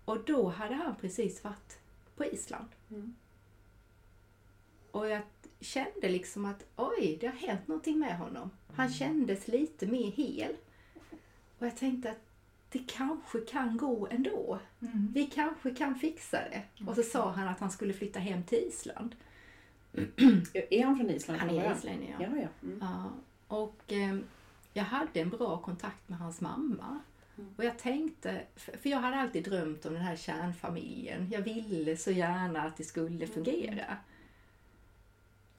[0.05, 1.79] Och då hade han precis varit
[2.15, 2.67] på Island.
[2.91, 3.15] Mm.
[4.91, 5.21] Och jag
[5.59, 8.51] kände liksom att oj, det har hänt någonting med honom.
[8.75, 10.55] Han kändes lite mer hel.
[11.59, 12.21] Och jag tänkte att
[12.69, 14.59] det kanske kan gå ändå.
[14.81, 15.11] Mm.
[15.13, 16.63] Vi kanske kan fixa det.
[16.87, 19.15] Och så sa han att han skulle flytta hem till Island.
[20.69, 21.39] Är han från Island?
[21.39, 22.47] Han är islänning, Ja, ja.
[22.63, 22.79] Mm.
[22.81, 23.09] Ja,
[23.47, 24.17] och eh,
[24.73, 26.99] jag hade en bra kontakt med hans mamma.
[27.37, 27.53] Mm.
[27.57, 31.29] Och jag tänkte, för för jag hade alltid drömt om den här kärnfamiljen.
[31.31, 33.97] Jag ville så gärna att det skulle fungera.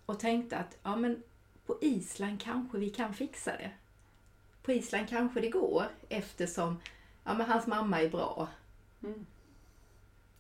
[0.06, 1.22] Och tänkte att ja, men
[1.66, 3.70] på Island kanske vi kan fixa det.
[4.62, 6.80] På Island kanske det går eftersom
[7.24, 8.48] ja, men hans mamma är bra.
[9.02, 9.26] Mm.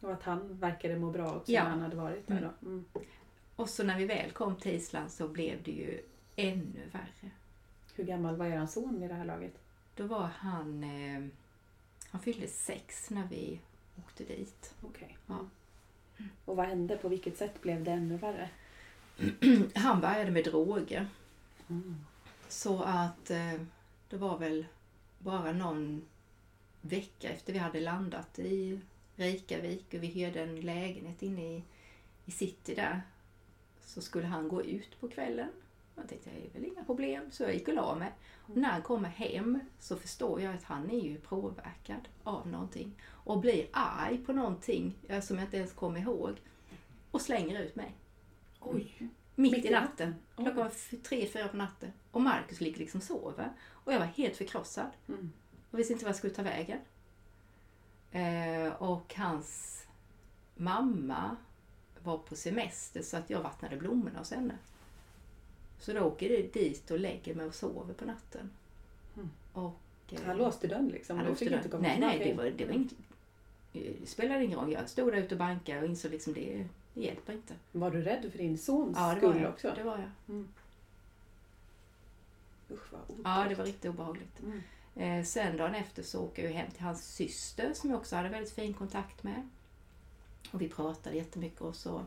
[0.00, 1.62] Och att han verkade må bra också Ja.
[1.62, 2.68] när han hade varit där då.
[2.68, 2.84] Mm.
[3.56, 6.02] Och så när vi väl kom till Island så blev det ju
[6.36, 7.30] ännu värre.
[7.94, 9.54] Hur gammal var er son vid det här laget?
[9.94, 11.26] Då var han, eh,
[12.10, 13.60] han fyllde sex när vi
[13.98, 14.74] åkte dit.
[14.82, 15.16] Okej.
[15.26, 15.34] Ja.
[15.34, 16.30] Mm.
[16.44, 16.96] Och vad hände?
[16.96, 18.50] På vilket sätt blev det ännu värre?
[19.74, 21.08] Han började med droger.
[21.68, 21.96] Mm.
[22.48, 23.60] Så att eh,
[24.10, 24.66] det var väl
[25.18, 26.04] bara någon
[26.80, 28.80] vecka efter vi hade landat i
[29.16, 31.62] Reykjavik och vi hyrde en lägenhet inne i,
[32.24, 33.02] i city där
[33.86, 35.48] så skulle han gå ut på kvällen.
[35.94, 38.12] Jag tänkte det är väl inga problem så jag gick och la mig.
[38.46, 42.92] Och när han kommer hem så förstår jag att han är ju påverkad av någonting
[43.04, 46.36] och blir arg på någonting eh, som jag inte ens kommer ihåg
[47.10, 47.94] och slänger ut mig.
[48.60, 49.08] Oj.
[49.34, 50.14] Mitt i natten.
[50.36, 51.92] Klockan var tre, fyra på natten.
[52.10, 53.52] Och Markus ligger liksom och sover.
[53.70, 54.90] Och jag var helt förkrossad.
[55.08, 55.32] Mm.
[55.70, 56.78] Och visste inte vad jag skulle ta vägen.
[58.10, 59.82] Eh, och hans
[60.54, 61.36] mamma
[62.06, 64.54] var på semester så att jag vattnade blommorna hos henne.
[65.78, 68.50] Så då åker jag dit och lägger mig och sover på natten.
[69.14, 69.30] Mm.
[69.52, 71.16] Och, eh, Han låste dörren liksom?
[71.16, 72.92] han låste fick inte komma Nej, nej, det var, det var inget,
[73.72, 74.72] det spelade ingen roll.
[74.72, 77.54] Jag stod där ute och bankade och insåg liksom det, det hjälper inte.
[77.72, 79.50] Var du rädd för din sons Ja, det var skull jag.
[79.52, 79.72] också?
[79.76, 80.44] Det var jag.
[82.70, 83.20] Usch vad otäckt.
[83.24, 84.40] Ja, det var riktigt obehagligt.
[84.42, 84.62] Mm.
[84.96, 88.28] Eh, sen dagen efter så åker jag hem till hans syster som jag också hade
[88.28, 89.48] väldigt fin kontakt med.
[90.52, 92.04] Och vi pratade jättemycket och så,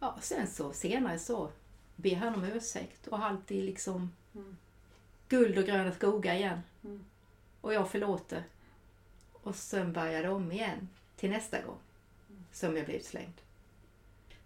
[0.00, 1.50] ja, sen så senare så
[1.96, 4.56] ber han om ursäkt och allt är liksom Mm.
[5.28, 6.60] guld och gröna skogar igen.
[6.84, 7.04] Mm.
[7.60, 8.44] Och jag förlåter.
[9.32, 11.78] Och sen börjar det om igen till nästa gång
[12.52, 13.32] som jag blev utslängd.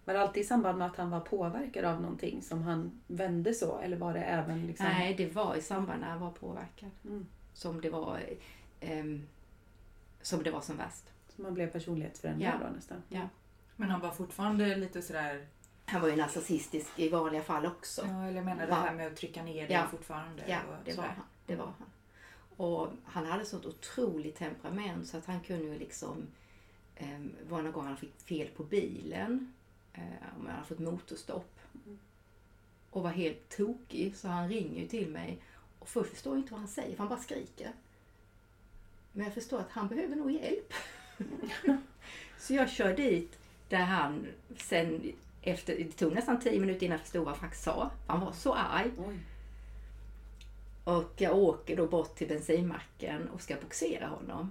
[0.05, 3.55] Var det alltid i samband med att han var påverkad av någonting som han vände
[3.55, 3.79] så?
[3.79, 4.87] Eller var det även liksom...
[4.87, 7.27] Nej, det var i samband när jag var påverkad Mm.
[7.55, 8.21] som det var,
[8.81, 9.27] ehm,
[10.23, 11.05] som det var som värst.
[11.43, 12.67] Man blev personlighetsförändrad Ja.
[12.69, 13.03] då nästan?
[13.09, 13.29] Ja.
[13.77, 15.47] Men han var fortfarande lite sådär,
[15.87, 18.03] Han var ju narcissistisk i vanliga fall också.
[18.07, 19.87] ja, eller jag menar det här med att trycka ner dig Ja.
[19.91, 20.43] fortfarande.
[20.49, 21.25] Ja, och det var han.
[21.47, 21.87] Det var han.
[22.57, 26.27] Och han hade sånt otroligt temperament så att han kunde ju liksom...
[26.97, 29.53] Eh, var någon gång han fick fel på bilen.
[29.93, 30.03] Eh,
[30.37, 31.59] om han hade fått motorstopp.
[32.91, 35.43] Och var helt tokig så han ringer ju till mig.
[35.79, 37.73] Och först förstår jag inte vad han säger för han bara skriker.
[39.13, 40.73] Men jag förstår att han behöver nog hjälp.
[42.39, 47.01] så jag kör dit där han sen efter, det tog nästan tio minuter innan jag
[47.01, 47.91] förstod vad han faktiskt sa.
[48.07, 48.91] Han var så arg.
[48.99, 49.19] Oj.
[50.85, 54.51] Och jag åker då bort till bensinmacken och ska boxera honom.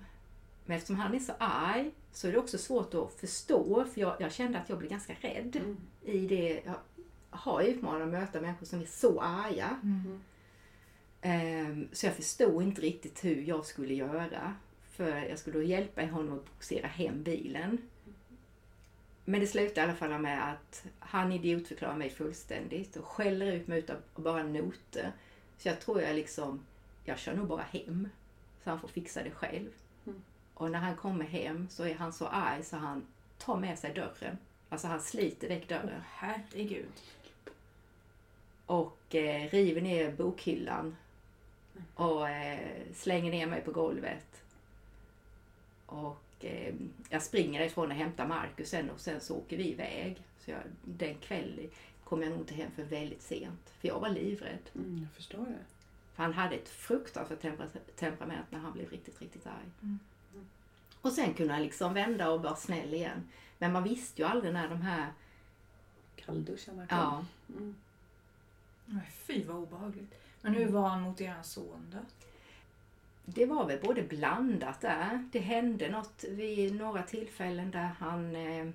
[0.66, 4.16] Men eftersom han är så arg så är det också svårt att förstå för jag,
[4.20, 5.78] jag kände att jag blev ganska rädd Mm.
[6.02, 6.62] i det.
[6.66, 6.76] Jag
[7.30, 9.80] har utmanat att möta människor som är så arga.
[9.84, 10.22] Mm.
[11.22, 14.56] Ehm, så jag förstod inte riktigt hur jag skulle göra.
[14.92, 17.78] För jag skulle då hjälpa honom att boxera hem bilen.
[19.26, 23.68] Men det slutade i alla fall med att han idiotförklarar mig fullständigt och skäller ut
[23.68, 25.12] mig utav bara noter.
[25.58, 26.66] Så jag tror jag liksom,
[27.06, 28.10] jag kör nog bara hem.
[28.64, 29.70] Så han får fixa det själv.
[30.06, 30.22] Mm.
[30.54, 33.06] Och när han kommer hem så är han så arg så han
[33.38, 34.38] tar med sig dörren.
[34.70, 36.86] Alltså han sliter väck dörren Herregud.
[38.66, 40.96] och eh, river ner bokhyllan
[41.96, 44.44] och eh, slänger ner mig på golvet.
[45.92, 46.74] Och eh,
[47.10, 50.24] jag springer ifrån och hämtar Markus sen och sen så åker vi iväg.
[50.40, 51.70] Så jag, den kvällen
[52.04, 53.70] kom jag nog inte hem för väldigt sent.
[53.80, 54.70] För jag var livrädd.
[54.76, 55.66] Mm, jag förstår det.
[56.14, 59.70] För han hade ett fruktansvärt tempera- temperament när han blev riktigt, riktigt arg.
[59.82, 60.00] Mm.
[61.02, 63.30] Och sen kunde han liksom vända och vara snäll igen.
[63.58, 65.14] Men man visste ju aldrig när de här...
[66.16, 66.98] Kallduscharna kom.
[66.98, 67.76] Ja, Mm.
[68.86, 70.14] Nej, fy vad obehagligt.
[70.42, 71.98] Men hur var han mot er son då?
[73.26, 75.26] Det var väl både blandat där.
[75.32, 78.68] Det hände något vid några tillfällen där han eh,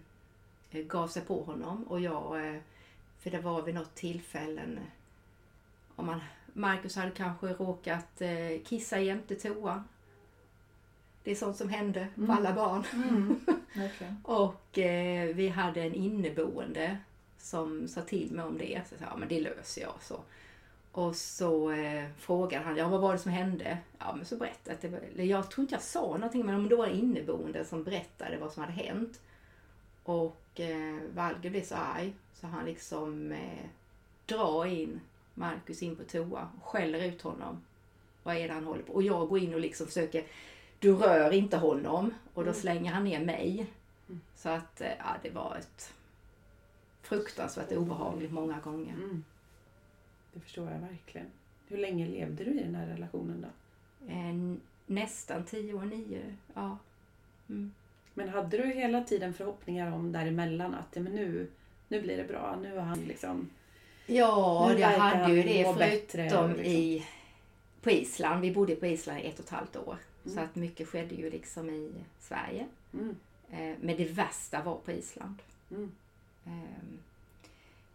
[0.70, 2.60] gav sig på honom och jag, eh,
[3.18, 4.80] för det var vid något tillfällen
[5.96, 6.20] om man,
[6.52, 9.84] Marcus hade kanske råkat eh, kissa jämte toa.
[11.24, 12.30] Det är sånt som hände på Mm.
[12.30, 12.84] alla barn.
[13.74, 14.16] Verkligen.
[14.24, 16.98] Och eh, vi hade en inneboende
[17.38, 18.80] som sa till mig om det.
[18.88, 19.94] Så jag sa, ja men det löser jag.
[20.00, 20.20] Så.
[20.96, 23.78] Och så eh, frågade han, ja vad var det som hände?
[23.98, 26.86] Ja men så berättade jag, eller jag tror inte jag sa någonting men det var
[26.86, 29.20] en inneboende som berättade vad som hade hänt.
[30.02, 33.66] Och eh, Valger blev så arg så han liksom eh,
[34.26, 35.00] drar in
[35.34, 37.62] Marcus in på toa och skäller ut honom.
[38.22, 38.92] Vad är det han håller på?
[38.92, 40.24] Och jag går in och liksom försöker,
[40.78, 42.14] du rör inte honom.
[42.34, 42.60] Och då Mm.
[42.60, 43.66] slänger han ner mig.
[44.08, 44.20] Mm.
[44.36, 45.92] Så att eh, ja, det var ett
[47.02, 48.92] fruktansvärt obehagligt många gånger.
[48.94, 49.24] Mm.
[50.36, 51.26] Det förstår jag verkligen.
[51.68, 53.48] Hur länge levde du i den här relationen då?
[54.12, 56.22] En, nästan tio år, nio.
[56.54, 56.78] Ja.
[57.48, 57.72] Mm.
[58.14, 61.50] Men hade du hela tiden förhoppningar om däremellan att ja, men nu,
[61.88, 63.50] nu blir det bra, nu har han liksom...
[64.06, 66.64] Ja, jag hade ju det bättre, förutom liksom.
[66.64, 67.06] i,
[67.82, 68.40] på Island.
[68.40, 69.96] Vi bodde på Island i ett och ett halvt år.
[70.24, 70.44] Så Mm.
[70.44, 72.66] att mycket skedde ju liksom i Sverige.
[72.94, 73.16] Mm.
[73.50, 75.34] Eh, men det värsta var på Island.
[75.70, 75.92] Mm.
[76.46, 76.98] Ehm,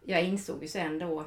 [0.04, 1.24] jag insåg ju sen då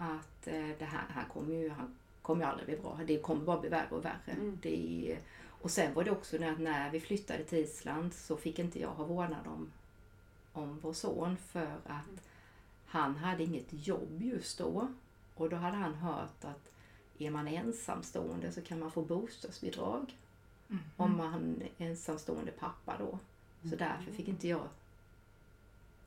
[0.00, 3.00] att eh, det här, här kommer ju, han kommer aldrig bli bra.
[3.06, 4.32] Det kommer bara bli värre och värre.
[4.32, 4.58] Mm.
[4.62, 5.18] Det
[5.62, 8.88] Och sen var det också när, när vi flyttade till Island så fick inte jag
[8.90, 9.72] ha vårdnad om,
[10.52, 12.22] om vår son för att
[12.86, 14.88] han hade inget jobb just då.
[15.34, 16.70] Och då hade han hört att
[17.18, 20.16] är man ensamstående så kan man få bostadsbidrag
[20.70, 20.82] Mm.
[20.96, 23.18] om man är ensamstående pappa då.
[23.70, 24.68] Så därför fick inte jag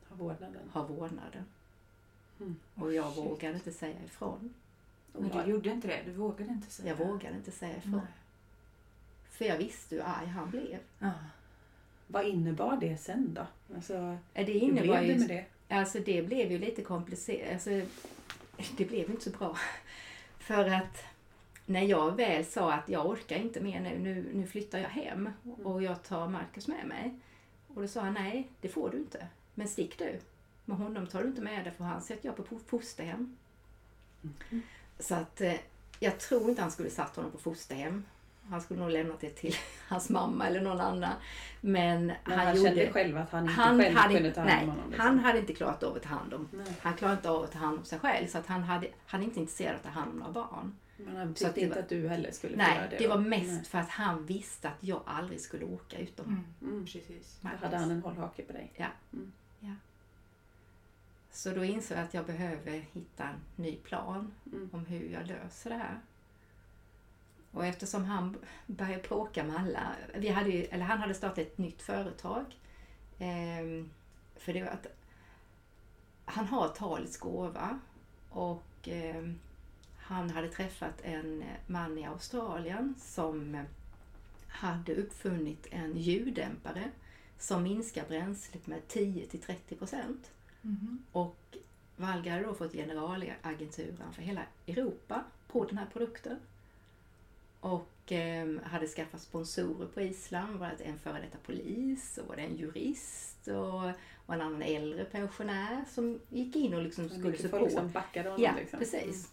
[0.08, 0.70] Ha vårdnaden.
[0.72, 1.44] ha vårdnaden.
[2.40, 2.56] Mm.
[2.74, 3.24] Och jag Shit.
[3.24, 4.54] vågade inte säga ifrån.
[5.12, 6.00] Men du gjorde inte det?
[6.04, 7.04] Du vågade inte säga Jag det?
[7.04, 7.92] vågade inte säga ifrån.
[7.92, 8.12] Nej.
[9.30, 10.78] För jag visste hur arg han blev.
[10.98, 11.10] Ja.
[12.06, 13.46] Vad innebar det sen då?
[13.74, 15.28] Alltså, Det hur innebar blev det med
[15.68, 15.74] det?
[15.76, 17.52] Alltså det blev ju lite komplicerat.
[17.52, 17.70] Alltså,
[18.76, 19.56] det blev inte så bra.
[20.38, 21.04] För att
[21.66, 25.30] när jag väl sa att jag orkar inte mer nu, nu, nu flyttar jag hem
[25.64, 27.14] och jag tar Marcus med mig.
[27.74, 29.26] Och då sa han nej, det får du inte.
[29.54, 30.20] Men stick du.
[30.64, 33.36] Med honom tar du inte med dig för han sätter jag på fosterhem.
[34.98, 35.54] Så att eh,
[36.00, 38.04] jag tror inte han skulle satt honom på fosterhem.
[38.50, 39.54] Han skulle nog lämnat det till
[39.88, 41.12] hans mamma eller någon annan.
[41.60, 42.68] Men, Men han, han, gjorde...
[42.68, 44.90] kände själv att han inte han själv hade, kunde ta hand nej, om honom.
[44.90, 45.06] liksom.
[45.06, 46.66] han hade inte klarat av att ta hand om Nej.
[46.80, 49.20] han klarade inte av att ta hand om sig själv så att han, hade, han
[49.20, 50.76] är inte intresserad av att ta hand om några barn.
[50.96, 52.88] Men han Så att tyckte det inte var- att du heller skulle få Nej, göra
[52.90, 53.08] det, det.
[53.08, 53.64] var mest Nej.
[53.64, 56.44] för att han visste att jag aldrig skulle åka utom Mm.
[56.74, 56.84] Mm.
[56.86, 57.38] Precis.
[57.40, 58.72] Då hade han en hållhake på dig.
[61.34, 64.70] Så då insåg jag att jag behöver hitta en ny plan Mm.
[64.72, 66.00] om hur jag löser det här.
[67.52, 71.58] Och eftersom han började bråka med alla, vi hade ju, eller han hade startat ett
[71.58, 72.44] nytt företag.
[73.18, 73.90] ehm,
[74.36, 74.86] för det var att
[76.24, 77.78] han har talets gåva
[78.30, 79.38] och ehm,
[79.98, 83.64] han hade träffat en man i Australien som
[84.48, 86.90] hade uppfunnit en ljuddämpare
[87.38, 90.30] som minskar bränslet med 10-30 procent.
[90.64, 91.02] Mhm.
[91.12, 91.56] Och
[91.96, 96.36] Valga hade då fått generalagenturen för hela Europa på den här produkten.
[97.60, 100.56] Och eh, hade skaffat sponsorer på Island.
[100.58, 103.84] Var det en före detta polis och var det en jurist och,
[104.26, 107.60] och en annan äldre pensionär som gick in och liksom skulle Mycket support.
[107.60, 108.44] folk som backade honom.
[108.44, 108.78] Ja, liksom.
[108.78, 109.32] precis.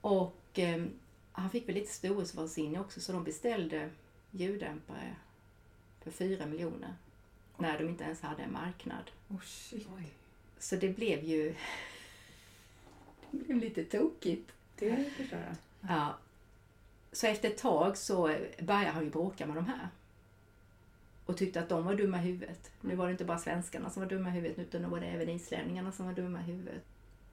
[0.00, 0.84] Och eh,
[1.32, 3.90] han fick väl lite storhetsvansinne också så de beställde
[4.30, 5.16] ljuddämpare
[6.00, 6.94] för 4 miljoner.
[7.58, 9.10] När de inte ens hade en marknad.
[9.28, 9.88] Oh, shit.
[9.96, 10.12] Oj,
[10.58, 11.54] Så det blev ju
[13.30, 14.52] det blev lite tokigt.
[14.76, 15.56] det förstår jag.
[15.90, 16.16] Ja.
[17.12, 19.88] Så efter ett tag så började han ju bråka med de här.
[21.26, 22.70] Och tyckte att de var dumma i huvudet.
[22.80, 25.06] Nu var det inte bara svenskarna som var dumma i huvudet utan nu var det
[25.06, 26.82] även islänningarna som var dumma i huvudet.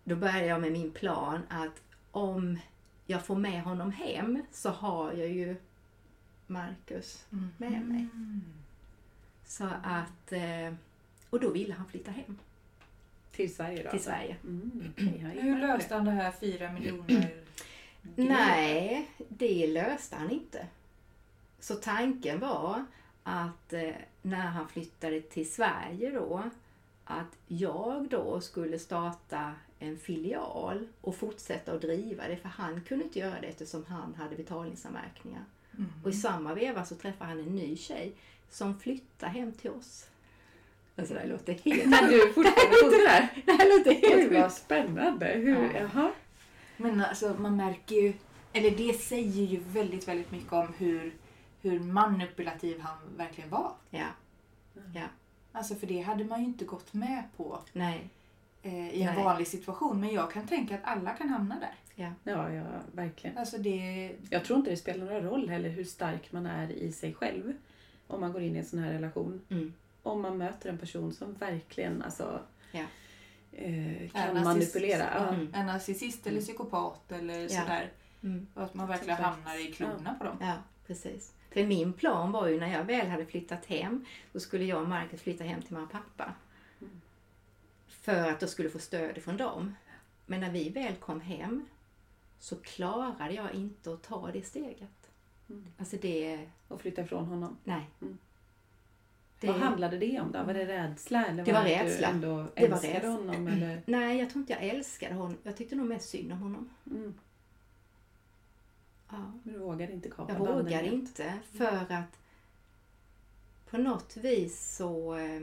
[0.04, 1.82] Då började jag med min plan att
[2.12, 2.60] om
[3.06, 5.56] jag får med honom hem så har jag ju
[6.48, 7.50] Marcus Mm.
[7.58, 8.08] med mig.
[9.46, 10.32] Så att...
[10.32, 10.74] eh,
[11.30, 12.38] Och då ville han flytta hem
[13.36, 13.90] Till Sverige då?
[13.90, 14.36] till Sverige.
[14.44, 17.30] Mm, gick Hur löste han det här fyra miljoner
[18.16, 20.68] Nej, det löste han inte.
[21.60, 22.86] Så tanken var
[23.24, 26.44] att eh, när han flyttade till Sverige då,
[27.04, 33.04] att jag då skulle starta en filial och fortsätta att driva det, för han kunde
[33.04, 35.46] inte göra det eftersom han hade betalningsanmärkningar.
[35.78, 35.90] Mm.
[36.04, 38.16] Och i samma veva så träffade han en ny tjej
[38.50, 40.08] som flyttade hem till oss.
[40.96, 41.86] Alltså det här låter helt...
[41.86, 43.42] Men du fortfarande det där?
[43.46, 45.26] Det här låter Oj, helt vad spännande.
[45.26, 45.70] Hur, Ja.
[45.94, 46.12] jaha.
[46.78, 48.14] Men alltså man märker ju,
[48.54, 51.14] eller det säger ju väldigt, väldigt mycket om hur,
[51.62, 53.72] hur manipulativ han verkligen var.
[53.90, 54.08] Ja,
[55.56, 58.10] Alltså för det hade man ju inte gått med på nej.
[58.62, 59.24] eh, i en Nej.
[59.24, 60.00] vanlig situation.
[60.00, 61.76] Men jag kan tänka att alla kan hamna där.
[62.24, 63.38] Ja, ja, verkligen.
[63.38, 64.12] Alltså det...
[64.30, 67.54] Jag tror inte det spelar någon roll heller hur stark man är i sig själv.
[68.08, 69.42] Om man går in i en sån här relation.
[69.50, 69.74] Mm.
[70.04, 72.40] Om man möter en person som verkligen alltså,
[72.72, 72.86] Ja.
[73.52, 74.44] eh, kan narcissist.
[74.44, 75.10] manipulera.
[75.16, 75.28] Ja.
[75.34, 75.50] Mm.
[75.54, 77.50] En narcissist eller psykopat eller Ja.
[77.50, 77.92] sådär.
[78.24, 78.48] Mm.
[78.54, 79.36] Och att man verkligen Exakt.
[79.36, 80.38] hamnar i klorna på dem.
[80.42, 80.54] Ja,
[80.88, 81.34] precis.
[81.52, 84.90] För min plan var ju när jag väl hade flyttat hem, då skulle jag och
[84.90, 86.34] Marcus flytta hem till mamma och pappa.
[86.82, 87.02] Mm.
[87.88, 89.76] För att jag skulle få stöd från dem.
[90.26, 91.66] Men när vi väl kom hem
[92.40, 95.10] så klarade jag inte att ta det steget.
[95.50, 95.66] Mm.
[95.78, 96.48] Alltså det...
[96.68, 97.58] Och flytta ifrån honom.
[97.64, 97.90] Nej.
[98.02, 98.18] Mm.
[99.44, 100.44] Det, Vad handlade det om då?
[100.44, 101.26] Var det rädsla?
[101.26, 102.08] Eller Det var att rädsla.
[102.08, 103.10] Du ändå Det var rädsla.
[103.10, 103.48] honom?
[103.48, 103.82] Eller?
[103.88, 105.38] Nej, jag tror inte jag älskade honom.
[105.44, 106.70] Jag tyckte nog mest synd om honom.
[106.92, 107.14] Mm.
[109.10, 109.32] Ja.
[109.44, 110.94] Men du vågade inte kapa Jag helt.
[110.94, 112.20] inte för att
[113.70, 115.42] på något vis så eh,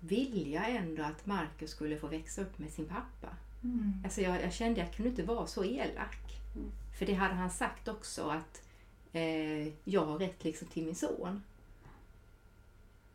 [0.00, 3.36] vill jag ändå att Marcus skulle få växa upp med sin pappa.
[3.64, 3.92] Mm.
[4.04, 6.18] Alltså jag, jag kände att jag kunde inte vara så elak.
[6.56, 6.70] Mm.
[6.98, 8.62] För det hade han sagt också att
[9.12, 11.42] eh, jag har rätt liksom till min son.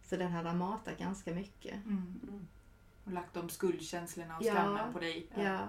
[0.09, 1.73] Så den hade han matat ganska mycket.
[1.73, 2.19] Mm.
[2.23, 2.47] Mm.
[3.05, 4.53] Och lagt de skuldkänslorna och Ja.
[4.53, 5.27] skammen på dig.
[5.35, 5.59] Att, Ja.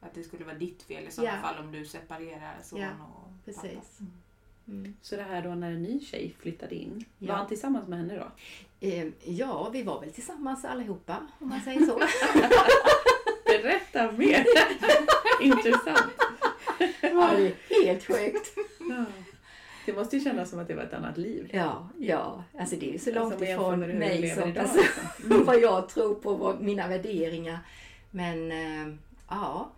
[0.00, 1.42] att det skulle vara ditt fel i sådana Ja.
[1.42, 3.62] fall om du separerar son Ja, och precis.
[3.62, 4.00] pappa.
[4.00, 4.12] Mm.
[4.80, 4.96] Mm.
[5.02, 7.32] Så det här då när en ny tjej flyttade in, Ja.
[7.32, 8.30] var han tillsammans med henne då?
[8.86, 11.98] Eh, ja, vi var väl tillsammans allihopa, om man säger så.
[13.46, 14.44] Berätta mer!
[15.42, 16.12] Intressant.
[17.00, 18.54] ja, det är helt sjukt.
[19.88, 19.92] Ja.
[19.92, 21.50] Det måste ju kännas som att det var ett annat liv.
[21.52, 22.44] Ja, ja.
[22.58, 24.82] Alltså det är ju så långt Alltså, ifrån mig som idag, person.
[24.82, 25.44] liksom.
[25.46, 27.58] vad jag tror på, vad, mina värderingar.
[28.10, 28.94] Men eh,
[29.28, 29.70] ja,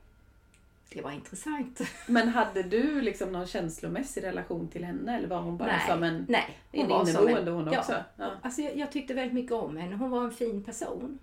[0.93, 1.81] det var intressant.
[2.07, 6.03] Men hade du liksom någon känslomässig relation till henne eller var hon bara Nej, som
[6.03, 7.79] en, Nej, en var som inneboende hon ja.
[7.79, 7.95] också?
[8.17, 8.31] Ja.
[8.43, 9.97] Alltså jag, jag tyckte väldigt mycket om henne.
[9.97, 11.19] Hon var en fin person.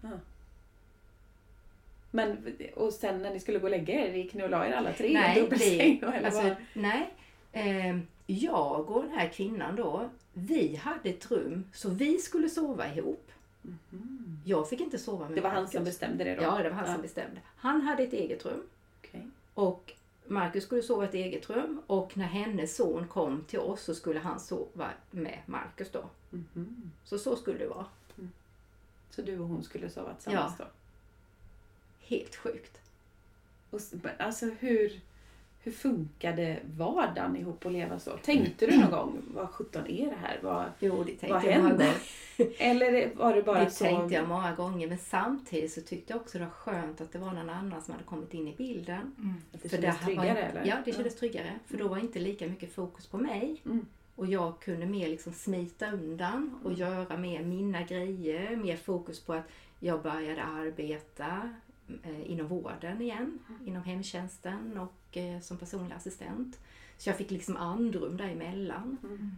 [2.12, 4.72] Men, och sen när ni skulle gå och lägga er, gick ni och la er
[4.72, 6.08] alla tre i en Nej, dubbelsäng då?
[6.08, 6.56] Eller alltså, vad?
[6.74, 7.10] nej.
[7.52, 12.94] Eh, jag och den här kvinnan då, vi hade ett rum så vi skulle sova
[12.94, 13.32] ihop.
[14.46, 15.38] Jag fick inte sova med.
[15.38, 15.74] Det var han Marcus.
[15.74, 16.42] som bestämde det då?
[16.44, 16.94] Ja, det var han Ja.
[16.94, 17.42] som bestämde.
[17.56, 18.64] Han hade ett eget rum
[19.02, 19.28] Okej.
[19.54, 19.94] och
[20.28, 23.96] Marcus skulle sova i ett eget rum och när hennes son kom till oss så
[23.96, 26.10] skulle han sova med Marcus då.
[26.30, 26.92] Mhm.
[27.04, 27.86] Så så skulle det vara.
[29.10, 30.66] Så du och hon skulle sova tillsammans då?
[32.02, 32.82] Helt sjukt.
[33.70, 33.80] Och,
[34.20, 35.02] alltså hur,
[35.68, 38.12] hur funkade vardagen ihop och leva så?
[38.12, 40.40] Tänkte du någon gång, vad sjutton är det här?
[40.42, 41.86] Vad, Jo, det tänkte vad jag många händer?
[42.38, 42.54] gånger.
[42.58, 43.84] Eller var det bara Det så?
[43.84, 47.20] tänkte jag många gånger men samtidigt så tyckte jag också det var skönt att det
[47.20, 49.16] var någon annan som hade kommit in i bilden.
[49.18, 49.34] Mm.
[49.54, 50.66] Att det För kändes där tryggare var, eller?
[50.66, 51.54] Ja, det kändes tryggare.
[51.68, 53.62] För då var inte lika mycket fokus på mig.
[53.66, 53.86] Mm.
[54.16, 58.56] Och jag kunde mer liksom smita undan och göra mer mina grejer.
[58.56, 59.48] Mer fokus på att
[59.80, 61.54] jag började arbeta
[62.26, 63.40] inom vården igen.
[63.66, 66.60] Inom hemtjänsten och eh, som personlig assistent.
[66.98, 68.98] Så jag fick liksom andrum däremellan.
[69.04, 69.32] Mm.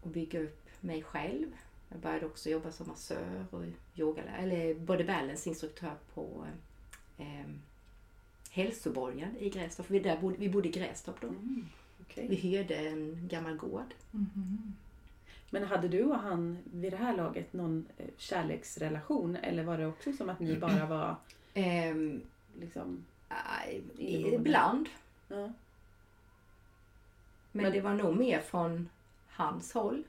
[0.00, 1.46] Och bygga upp mig själv.
[1.88, 3.64] Jag började också jobba som massör och
[3.96, 6.44] yoga, eller body balance-instruktör på
[7.18, 7.50] eh,
[8.50, 9.90] hälsoborgen i Grästorp.
[9.90, 11.28] Vi, där bodde, vi bodde i Grästorp då.
[11.28, 11.66] Mm.
[12.00, 12.26] Okej.
[12.28, 13.94] Vi hyrde en gammal gård.
[14.10, 14.74] Mhm.
[15.50, 19.36] Men hade du och han vid det här laget någon eh, kärleksrelation?
[19.36, 21.16] Eller var det också som att ni bara var
[21.58, 22.22] Ehm,
[22.60, 23.04] liksom...
[23.28, 23.82] aj,
[24.34, 24.88] ibland.
[25.28, 25.36] Ja.
[25.36, 25.52] Men,
[27.52, 28.88] Men- det var nog mer från
[29.28, 30.04] hans håll.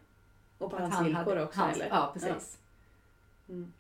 [0.58, 1.88] Och på hans han villkor hade- också hans, eller?
[1.90, 2.58] Ja, precis.
[3.50, 3.74] Mm.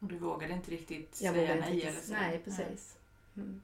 [0.00, 2.12] Och du vågade inte riktigt Jag säga nej inte, eller så?
[2.12, 2.96] nej, precis.
[3.36, 3.60] Mm.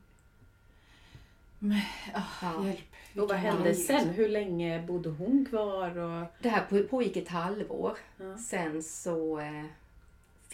[1.58, 1.80] Men,
[2.14, 2.66] ah, Ja.
[2.66, 2.80] hjälp.
[3.16, 4.08] Och vad hände sen?
[4.08, 5.98] Hur länge bodde hon kvar?
[5.98, 6.26] Och...
[6.42, 7.98] Det här på- pågick ett halvår.
[8.16, 8.38] Ja.
[8.38, 9.64] Sen så eh,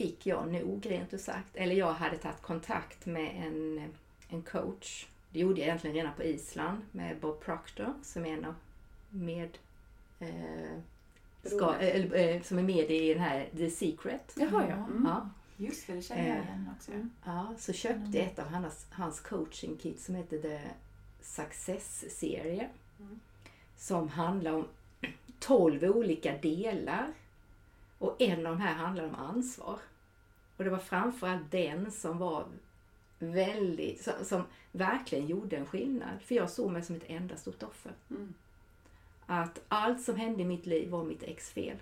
[0.02, 3.90] fick jag nog rent ut sagt, eller jag hade tagit kontakt med en,
[4.28, 5.06] en coach.
[5.30, 8.54] Det gjorde jag egentligen redan på Island med Bob Proctor som är en av
[9.10, 9.58] med
[10.20, 10.78] eh,
[11.44, 14.32] ska, eller, eh, som är med i den här The Secret.
[14.36, 14.74] Jaha, ja.
[14.74, 15.02] Mm.
[15.04, 16.92] Ja, Just det, det känner jag Eh, igen också.
[16.92, 17.10] mm.
[17.24, 20.60] ja, så köpte jag ett av hans, hans coaching-kit som heter The
[21.20, 22.68] Success-serie.
[23.00, 23.20] Mm.
[23.76, 24.66] Som handlar om
[25.40, 27.12] 12 olika delar.
[27.98, 29.78] Och en av de här handlar om ansvar.
[30.56, 32.44] Och det var framförallt den som var
[33.18, 36.22] väldigt, som, som verkligen gjorde en skillnad.
[36.24, 37.92] För jag såg mig som ett enda stort offer.
[38.10, 38.34] Mm.
[39.26, 41.76] Att allt som hände i mitt liv var mitt ex fel.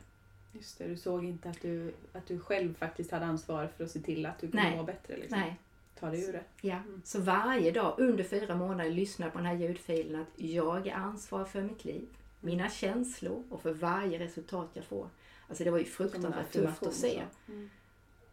[0.53, 3.91] Just det, du såg inte att du, att du själv faktiskt hade ansvar för att
[3.91, 5.17] se till att du kunde må bättre.
[5.17, 5.39] Liksom.
[5.39, 5.57] Nej,
[6.01, 6.45] Ta dig ur det.
[6.61, 7.03] Ja, Mm.
[7.05, 10.95] så varje dag under fyra månader lyssnar jag på den här ljudfilen att jag är
[10.95, 12.09] ansvarig för mitt liv,
[12.41, 15.09] mina känslor och för varje resultat jag får.
[15.49, 17.23] Alltså det var ju fruktansvärt tufft att se.
[17.49, 17.71] Mm.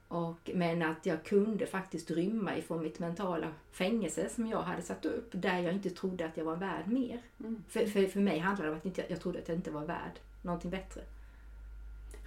[0.07, 5.05] Och, men att jag kunde faktiskt rymma ifrån mitt mentala fängelse som jag hade satt
[5.05, 7.21] upp, där jag inte trodde att jag var värd mer.
[7.39, 7.63] Mm.
[7.69, 9.85] För, för, för mig handlade det om att inte, jag trodde att jag inte var
[9.85, 11.01] värd någonting bättre.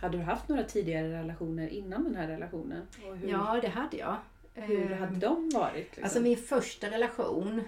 [0.01, 2.83] Hade du haft några tidigare relationer innan den här relationen?
[3.27, 4.17] Ja, det hade jag.
[4.55, 5.75] hur Eh, hade de varit?
[5.77, 6.05] Liksom?
[6.05, 7.63] Alltså min första relation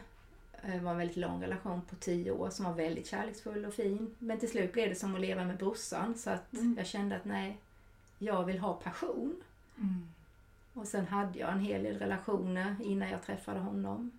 [0.62, 4.14] eh, var en väldigt lång relation på tio år som var väldigt kärleksfull och fin.
[4.18, 6.74] Men till slut blev det som att leva med brorsan så att Mm.
[6.78, 7.58] jag kände att nej,
[8.18, 9.42] jag vill ha passion.
[9.78, 10.08] Mm.
[10.74, 14.10] Och sen hade jag en hel del relationer innan jag träffade honom.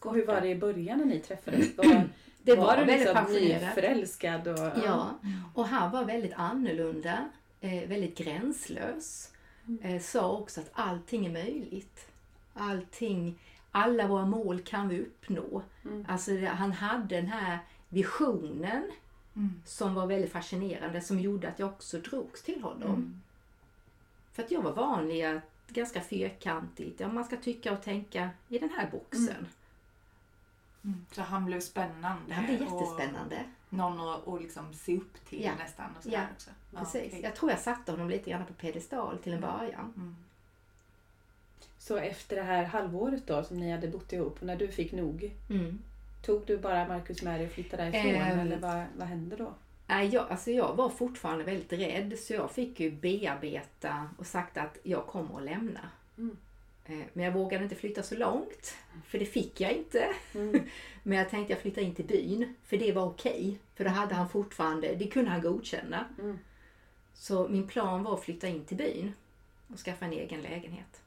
[0.00, 1.76] och hur var det i början när ni träffades?
[1.76, 2.08] Var,
[2.42, 4.48] Det var, var, du väldigt liksom nyförälskad?
[4.48, 5.10] Och, Ja,
[5.54, 7.28] och han var väldigt annorlunda,
[7.60, 9.32] eh, väldigt gränslös.
[9.66, 9.82] Mm.
[9.82, 12.08] Eh, sa också att allting är möjligt.
[12.54, 13.38] Allting,
[13.70, 15.62] alla våra mål kan vi uppnå.
[15.84, 16.06] Mm.
[16.08, 17.58] Alltså han hade den här
[17.88, 18.90] visionen
[19.36, 19.62] Mm.
[19.64, 23.20] som var väldigt fascinerande som gjorde att jag också drogs till honom.
[24.36, 24.40] Mm.
[24.40, 28.58] För att jag var vanlig att ganska fyrkantigt, ja man ska tycka och tänka i
[28.58, 29.46] den här boxen.
[30.84, 31.06] Mm.
[31.12, 32.22] Så han blev spännande.
[32.28, 33.44] Det här blir och jättespännande.
[33.68, 35.52] Någon att, att liksom se upp till Ja.
[35.58, 35.90] nästan.
[35.96, 36.50] Och så Ja, också.
[36.72, 37.02] Ja, Precis.
[37.06, 37.20] okej.
[37.22, 39.92] Jag tror jag satte honom lite grann på pedestal till en början.
[39.96, 40.16] Mm.
[41.78, 45.32] Så efter det här halvåret då som ni hade bott ihop, när du fick nog,
[45.50, 45.78] Mm.
[46.22, 48.38] Tog du bara Markus med dig och flyttade därifrån Ehm.
[48.38, 49.52] eller vad, vad hände då?
[49.86, 54.56] Nej, jag, alltså jag var fortfarande väldigt rädd så jag fick ju bearbeta och sagt
[54.56, 55.80] att jag kommer att lämna.
[56.18, 56.36] Mm.
[56.84, 58.76] Eh, Men jag vågade inte flytta så långt,
[59.06, 60.08] för det fick jag inte.
[60.34, 60.62] Mm.
[61.02, 63.58] Men jag tänkte jag flyttar in till byn, för det var okej.
[63.74, 66.04] För då hade han fortfarande, det kunde han godkänna.
[66.18, 66.38] Mm.
[67.14, 69.12] Så min plan var att flytta in till byn
[69.72, 71.02] och skaffa en egen lägenhet.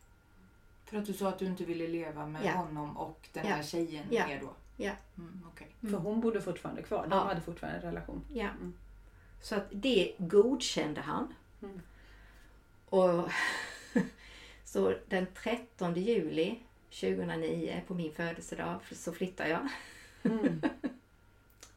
[0.86, 2.52] För att du sa att du inte ville leva med Ja.
[2.52, 3.56] honom och den Ja.
[3.56, 4.28] här tjejen Ja.
[4.28, 4.50] mer då?
[4.82, 4.92] Ja.
[5.18, 5.68] Mm, okej.
[5.82, 7.08] För hon bodde fortfarande kvar.
[7.08, 7.24] De Ja.
[7.24, 8.22] hade fortfarande en relation.
[8.34, 8.48] Ja.
[8.48, 8.74] Mm.
[9.42, 11.34] Så att det godkände han.
[11.62, 11.82] Mm.
[12.86, 13.30] Och
[14.66, 16.60] så den 13 juli
[16.90, 19.68] 2009 på min födelsedag så flyttar jag.
[20.24, 20.62] Mm.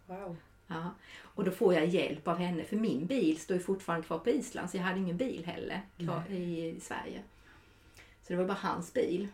[0.06, 0.36] Wow.
[0.66, 0.90] Ja.
[1.20, 4.30] Och då får jag hjälp av henne för min bil står ju fortfarande kvar på
[4.30, 7.22] Island så jag hade ingen bil heller kvar i Sverige.
[8.22, 9.28] Så det var bara hans bil.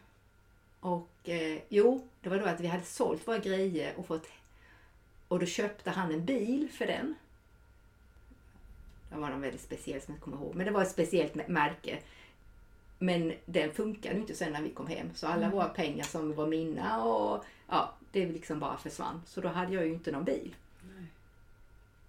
[0.80, 4.26] Och eh, jo, det var då att vi hade sålt våra grejer och fått
[5.28, 7.14] och då köpte han en bil för den.
[9.10, 10.54] Det var någon väldigt speciell som jag inte kommer ihåg.
[10.54, 11.98] Men det var ett speciellt mä- märke.
[12.98, 15.10] Men den funkade ju inte sen när vi kom hem.
[15.14, 19.22] Så alla våra pengar som var mina och ja, det liksom bara försvann.
[19.26, 20.54] Så då hade jag ju inte någon bil.
[20.96, 21.06] Nej.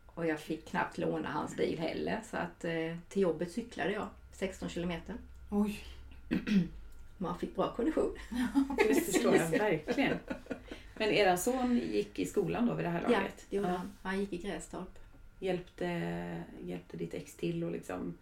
[0.05, 2.21] Och jag fick knappt låna hans bil heller.
[2.31, 5.15] Så att eh, till jobbet cyklade jag 16 kilometer.
[5.49, 5.79] Oj.
[7.21, 8.15] Man fick bra kondition.
[8.87, 10.17] Det förstår jag verkligen.
[10.97, 13.45] Men eran son gick i skolan då vid det här Ja, laget?
[13.49, 13.75] det gjorde Ja.
[13.75, 13.91] han.
[14.03, 14.99] Han gick i Grästorp.
[15.39, 15.85] Hjälpte,
[16.63, 18.13] hjälpte ditt ex till och liksom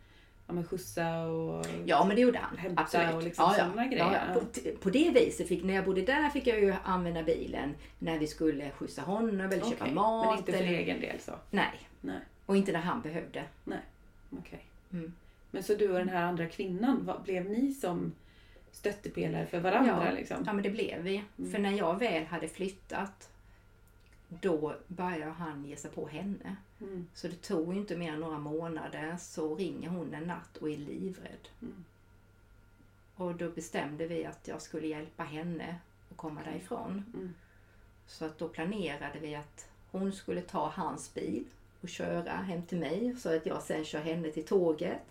[0.47, 2.57] ja, men skjutsa och Ja, men det gjorde han.
[2.57, 3.15] Hämta Absolut.
[3.15, 4.03] och liksom sådana grejer.
[4.13, 4.39] Ja, ja.
[4.39, 4.45] På,
[4.81, 8.27] på det viset, fick, när jag bodde där fick jag ju använda bilen när vi
[8.27, 10.25] skulle skjutsa honom eller köpa Okej, mat.
[10.27, 11.31] Men inte för eller, egen del så?
[11.51, 13.43] Nej, Nej, och inte när han behövde.
[14.39, 14.65] okej.
[14.91, 15.13] Mm.
[15.51, 18.11] Men så du och den här andra kvinnan, vad, blev ni som
[18.77, 20.05] stöttepelare för varandra?
[20.05, 20.11] Ja.
[20.11, 20.43] Liksom?
[20.45, 21.23] Ja, men det blev vi.
[21.37, 21.51] Mm.
[21.51, 23.29] För när jag väl hade flyttat
[24.29, 26.55] då började han ge sig på henne.
[26.81, 27.07] Mm.
[27.13, 30.77] Så det tog inte mer än några månader så ringer hon en natt och är
[30.77, 31.49] livrädd.
[31.61, 31.85] Mm.
[33.15, 35.75] Och då bestämde vi att jag skulle hjälpa henne
[36.11, 37.03] att komma därifrån.
[37.13, 37.33] Mm.
[38.07, 41.43] Så att då planerade vi att hon skulle ta hans bil
[41.81, 45.01] och köra hem till mig så att jag sen kör henne till tåget.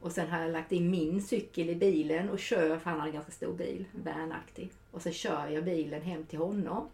[0.00, 3.06] Och sen har jag lagt in min cykel i bilen och kör, för han har
[3.06, 4.70] en ganska stor bil, vanaktig.
[4.90, 6.88] Och sen kör jag bilen hem till honom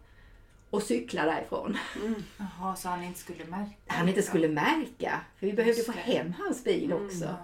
[0.69, 1.77] och cyklar därifrån.
[2.01, 2.23] Mm.
[2.37, 3.73] Jaha, så han inte skulle märka?
[3.87, 7.05] Han inte skulle märka, för vi behövde få hem hans bil Mm.
[7.05, 7.35] också.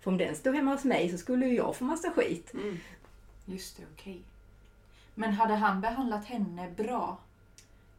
[0.00, 2.54] För om den stod hemma hos mig så skulle ju jag få massa skit.
[2.54, 2.78] Mm.
[3.44, 4.20] just det, okej.
[5.14, 7.18] Men hade han behandlat henne bra?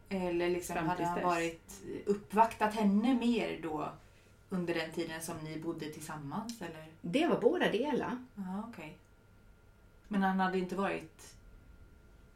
[0.10, 3.92] Eller liksom, hade han varit uppvaktat henne mer då
[4.50, 6.62] under den tiden som ni bodde tillsammans?
[6.62, 6.86] Eller?
[7.02, 8.18] Det var båda delar.
[8.36, 8.98] Ja, okej.
[10.08, 11.34] Men han hade inte varit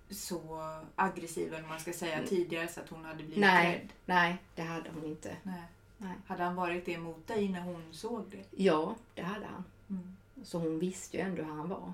[0.09, 0.63] så
[0.95, 3.73] aggressiv, eller man ska säga, tidigare så att hon hade blivit Nej.
[3.75, 3.89] rädd?
[4.05, 5.35] Nej, det hade hon inte.
[5.43, 5.63] Nej.
[5.97, 6.13] Nej.
[6.27, 8.63] Hade han varit det mot dig när hon såg det?
[8.63, 9.63] Ja, det hade han.
[9.89, 10.15] Mm.
[10.43, 11.93] Så hon visste ju ändå hur han var.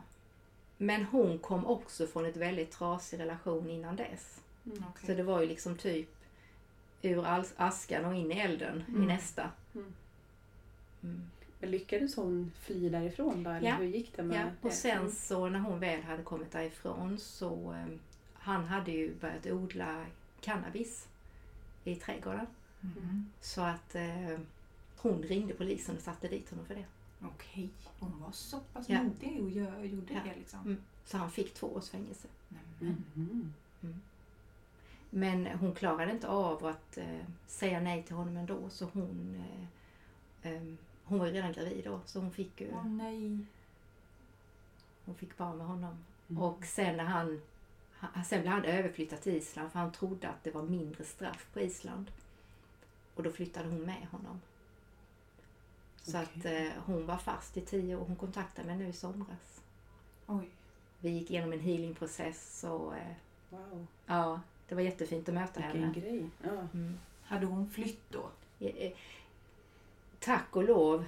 [0.77, 4.41] Men hon kom också från ett väldigt trasig relation innan dess.
[4.65, 4.83] Mm.
[4.89, 5.05] okej.
[5.07, 6.09] Så det var ju liksom typ
[7.01, 9.07] ur as- askan och in i elden i Mm.
[9.07, 9.49] nästa.
[11.03, 11.15] Mm.
[11.15, 11.21] Mm.
[11.59, 13.49] Men lyckades hon fly därifrån då?
[13.49, 13.75] Eller Ja.
[13.75, 14.67] hur gick det med Ja, det?
[14.67, 17.85] och sen så när hon väl hade kommit därifrån så eh,
[18.33, 20.05] han hade ju börjat odla
[20.41, 21.07] cannabis
[21.83, 22.47] i trädgården.
[22.81, 23.25] Mhm.
[23.41, 24.39] Så att eh,
[24.97, 26.85] hon ringde polisen och satte dit honom för det.
[27.21, 27.69] Okej,
[27.99, 29.03] hon var så pass Ja.
[29.03, 30.19] modig och gjorde Ja.
[30.25, 30.59] det liksom.
[30.59, 30.77] Mm.
[31.05, 32.27] Så han fick två års fängelse.
[32.79, 33.53] Mhm.
[35.09, 39.43] Men hon klarade inte av att eh, säga nej till honom ändå så hon
[40.43, 40.61] eh, eh,
[41.07, 43.37] hon var ju redan gravid då så hon fick ju Åh nej.
[45.05, 45.97] hon fick barn med honom.
[46.29, 46.41] Mm.
[46.43, 47.41] Och sen när han
[48.25, 51.59] sen blev han överflyttad till Island för han trodde att det var mindre straff på
[51.59, 52.11] Island.
[53.15, 54.41] Och då flyttade hon med honom.
[56.01, 56.29] Så Okej.
[56.39, 56.45] att
[56.75, 58.05] eh, hon var fast i tio år.
[58.05, 59.61] Hon kontaktade mig nu i somras.
[60.27, 60.49] Oj.
[60.99, 63.13] Vi gick igenom en healingprocess och eh,
[63.49, 65.93] Wow, ja, det var jättefint att möta vilken henne.
[65.99, 66.29] grej.
[66.43, 66.67] Ja.
[66.73, 66.99] Mm.
[67.23, 68.29] Hade hon flytt då?
[70.19, 71.05] Tack och lov,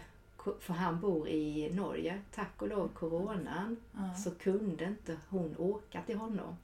[0.60, 4.16] för han bor i Norge, tack och lov coronan Ja.
[4.16, 6.58] så kunde inte hon åka till honom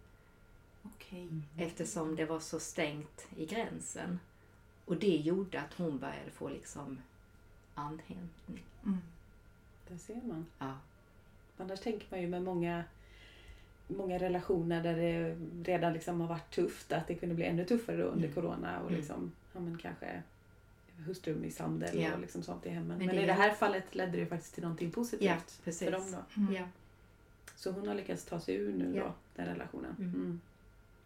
[0.83, 1.27] Okej.
[1.57, 4.19] eftersom det var så stängt i gränsen.
[4.85, 6.97] Och det gjorde att hon började få liksom
[7.75, 8.63] andhämtning.
[8.85, 8.97] Mm.
[9.87, 10.45] Där ser man.
[10.59, 10.73] Ja.
[11.57, 12.83] Annars tänker man ju med många,
[13.87, 15.37] många relationer där det
[15.71, 18.33] redan liksom har varit tufft att det kunde bli ännu tuffare under Mm.
[18.35, 18.99] corona och Mm.
[18.99, 20.21] liksom, ja, men kanske
[20.97, 22.13] hustrumisshandel Ja.
[22.13, 22.97] och liksom sånt i hemmen.
[22.97, 25.83] Men Men, det- i det här fallet ledde det ju faktiskt till någonting positivt precis.
[25.85, 26.41] för dem då.
[26.41, 26.53] Mm.
[26.55, 26.63] Ja.
[27.55, 29.95] Så hon har lyckats ta sig ur nu då, den relationen.
[29.99, 30.13] Mm.
[30.15, 30.41] Mm.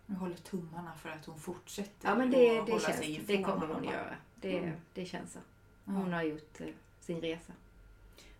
[0.05, 3.23] Jag håller tummarna för att hon fortsätter Ja men det, att det hålla känns, sig
[3.27, 3.93] det ifrån kommer honom hon bara.
[3.95, 4.15] göra.
[4.35, 4.71] Det, Mm.
[4.93, 5.39] det känns så.
[5.85, 5.91] Ja.
[5.91, 6.67] Hon har gjort eh,
[6.99, 7.53] sin resa.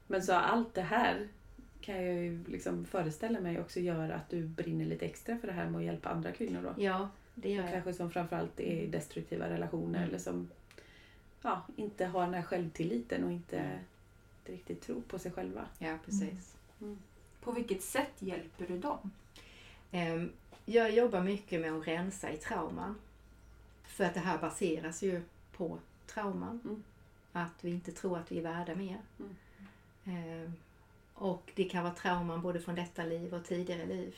[0.07, 1.27] Men så allt det här
[1.81, 5.53] kan jag ju liksom föreställa mig också gör att du brinner lite extra för det
[5.53, 6.83] här med att hjälpa andra kvinnor då.
[6.83, 7.71] Ja, det gör jag.
[7.71, 10.09] Kanske som framförallt är i destruktiva relationer Mm.
[10.09, 10.49] eller som
[11.41, 13.79] ja, inte har den här självtilliten och inte,
[14.39, 15.65] inte riktigt tror på sig själva.
[15.77, 16.55] Ja, precis.
[17.41, 19.11] På vilket sätt hjälper du dem?
[19.91, 20.31] Ehm,
[20.65, 22.95] Jag jobbar mycket med att rensa i trauman.
[23.83, 25.21] För att det här baseras ju
[25.57, 26.59] på trauman.
[26.65, 26.83] Mm.
[27.31, 28.97] Att vi inte tror att vi är värda mer.
[29.19, 29.35] Mm.
[30.05, 30.53] Ehm,
[31.13, 34.15] Och det kan vara trauman både från detta liv och tidigare liv.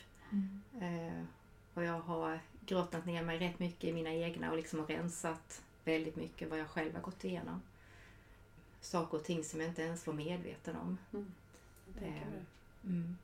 [0.80, 1.26] Ehm,
[1.74, 6.16] Och jag har grottat ner mig rätt mycket i mina egna och liksom rensat väldigt
[6.16, 7.62] mycket vad jag själv har gått igenom.
[8.80, 10.98] Saker och ting som jag inte ens var medveten om.
[11.10, 11.24] Jag
[11.98, 12.42] tänker Eh, mig.
[12.84, 13.16] Mm.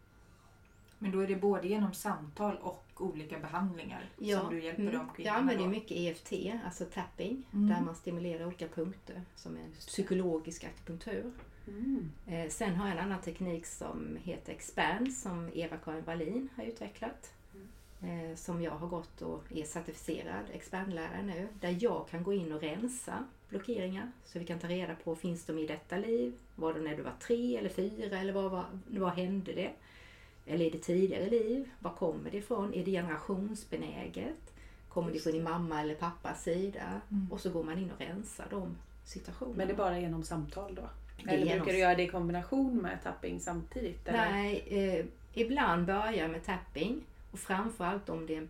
[0.99, 4.93] Men då är det både genom samtal och olika behandlingar som du hjälper mm.
[4.93, 5.71] de Jag kvinnorna använder ju då?
[5.71, 6.33] mycket EFT,
[6.65, 7.69] alltså tapping, Mm.
[7.69, 11.33] där man stimulerar olika punkter som en psykologisk akupunktur.
[11.69, 12.11] Mm.
[12.27, 17.33] Eh, sen har jag en annan teknik som heter Expand som Eva-Karin Wallin har utvecklat.
[18.03, 21.49] Eh, som jag har gått och är certifierad expandlärare nu.
[21.61, 24.13] Där jag kan gå in och rensa blockeringar.
[24.25, 26.33] Så vi kan ta reda på, finns de i detta liv?
[26.55, 28.19] Var de när du var tre eller fyra?
[28.19, 29.71] Eller vad, vad, vad hände det?
[30.47, 31.71] Eller är det tidigare liv?
[31.79, 32.75] Var kommer det ifrån?
[32.75, 34.55] Är det generationsbenäget?
[34.89, 37.01] Kommer det Just från din mamma eller pappas sida?
[37.11, 37.33] Mm.
[37.33, 39.57] Och så går man in och rensar de situationerna.
[39.57, 40.89] Men det är bara genom samtal då?
[41.25, 44.09] Det Eller brukar du göra det i kombination med tapping samtidigt?
[44.09, 44.31] Eller?
[44.31, 47.05] Nej, eh, ibland börjar jag med tapping.
[47.31, 48.49] Och framförallt om det är en,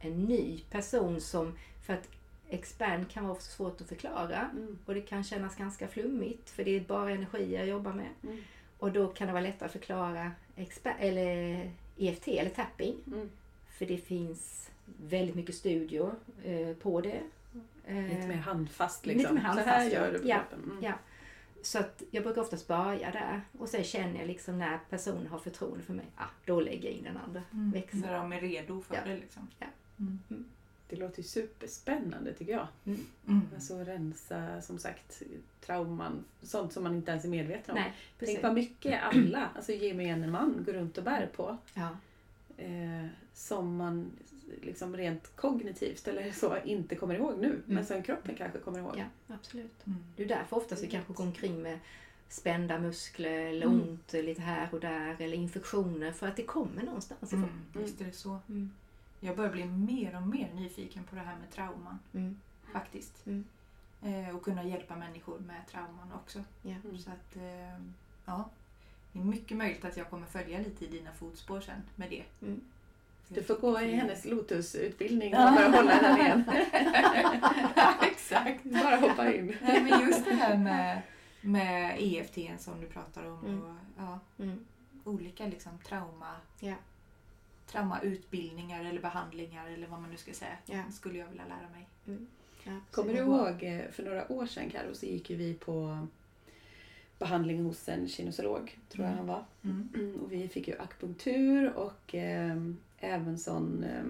[0.00, 1.52] en ny person som...
[1.86, 2.08] För att
[2.48, 4.50] expand kan vara svårt att förklara.
[4.52, 4.78] Mm.
[4.86, 8.08] Och det kan kännas ganska flummigt för det är bara energi jag jobbar med.
[8.22, 8.38] Mm.
[8.78, 12.96] Och då kan det vara lättare att förklara expa- eller EFT eller tapping.
[13.06, 13.30] Mm.
[13.78, 14.70] För det finns
[15.02, 16.10] väldigt mycket studier
[16.44, 17.20] eh, på det.
[17.86, 19.34] Eh, Lite mer handfast Lite liksom.
[19.34, 20.70] mer Så här handfast, gör du på Ja, kroppen.
[20.70, 20.84] Mm.
[20.84, 20.92] ja.
[21.62, 25.38] Så att jag brukar oftast börja där och sen känner jag liksom när personen har
[25.38, 27.70] förtroende för mig, ah, då lägger jag in den andra Mm.
[27.70, 28.00] växeln.
[28.02, 29.00] När de är redo för Ja.
[29.06, 29.48] det liksom.
[29.58, 29.66] Ja.
[29.98, 30.44] Mm.
[30.88, 32.66] Det låter ju superspännande tycker jag.
[32.84, 33.40] Mm.
[33.54, 35.22] Alltså rensa som sagt
[35.60, 37.82] trauman, sånt som man inte ens är medveten om.
[37.82, 38.34] Nej, precis.
[38.34, 41.56] Tänk vad mycket alla, alltså gemene man, går runt och bär på.
[41.74, 41.88] Ja,
[42.58, 44.10] Eh, som man
[44.62, 47.62] liksom rent kognitivt eller så inte kommer ihåg nu.
[47.66, 47.84] Men Mm.
[47.86, 48.94] som kroppen kanske kommer ihåg.
[48.98, 49.86] ja, absolut.
[49.86, 49.98] Mm.
[50.16, 51.78] Det är därför oftast vi Jag kanske går omkring med
[52.28, 53.80] spända muskler eller Mm.
[53.82, 57.42] ont lite här och där eller infektioner för att det kommer någonstans ifrån.
[57.44, 57.84] Mm.
[57.84, 58.38] Visst är det så.
[58.48, 58.70] Mm.
[59.20, 62.40] Jag börjar bli mer och mer nyfiken på det här med trauman Mm.
[62.72, 63.26] faktiskt.
[63.26, 63.44] Mm.
[64.02, 66.44] Eh, och kunna hjälpa människor med trauman också.
[66.62, 66.74] Ja.
[66.84, 66.98] Mm.
[66.98, 67.80] Så att, eh,
[68.24, 68.50] ja.
[69.12, 72.24] Det är mycket möjligt att jag kommer följa lite i dina fotspår sen med det.
[73.28, 73.34] Mm.
[73.40, 76.44] Du får gå i hennes Lotus-utbildning och bara hålla den igen.
[78.02, 78.64] Exakt.
[78.64, 79.56] bara hoppa in.
[79.62, 81.02] Nej, men just det här med,
[81.40, 83.44] med EFT som du pratar om.
[83.46, 83.62] Mm.
[83.62, 84.64] Och, ja, Mm.
[85.04, 86.74] olika liksom, trauma, Ja.
[87.70, 90.56] traumautbildningar eller behandlingar eller vad man nu ska säga.
[90.66, 90.82] Ja.
[90.92, 91.86] skulle jag vilja lära mig.
[92.64, 96.06] Ja, Kommer du ihåg eh, för några år sedan Karo så gick vi på
[97.18, 99.18] behandling hos en kinesolog, tror jag Mm.
[99.18, 99.44] han var.
[99.64, 100.20] Mm.
[100.24, 102.56] Och vi fick ju akupunktur och eh,
[102.98, 104.04] även sån eh,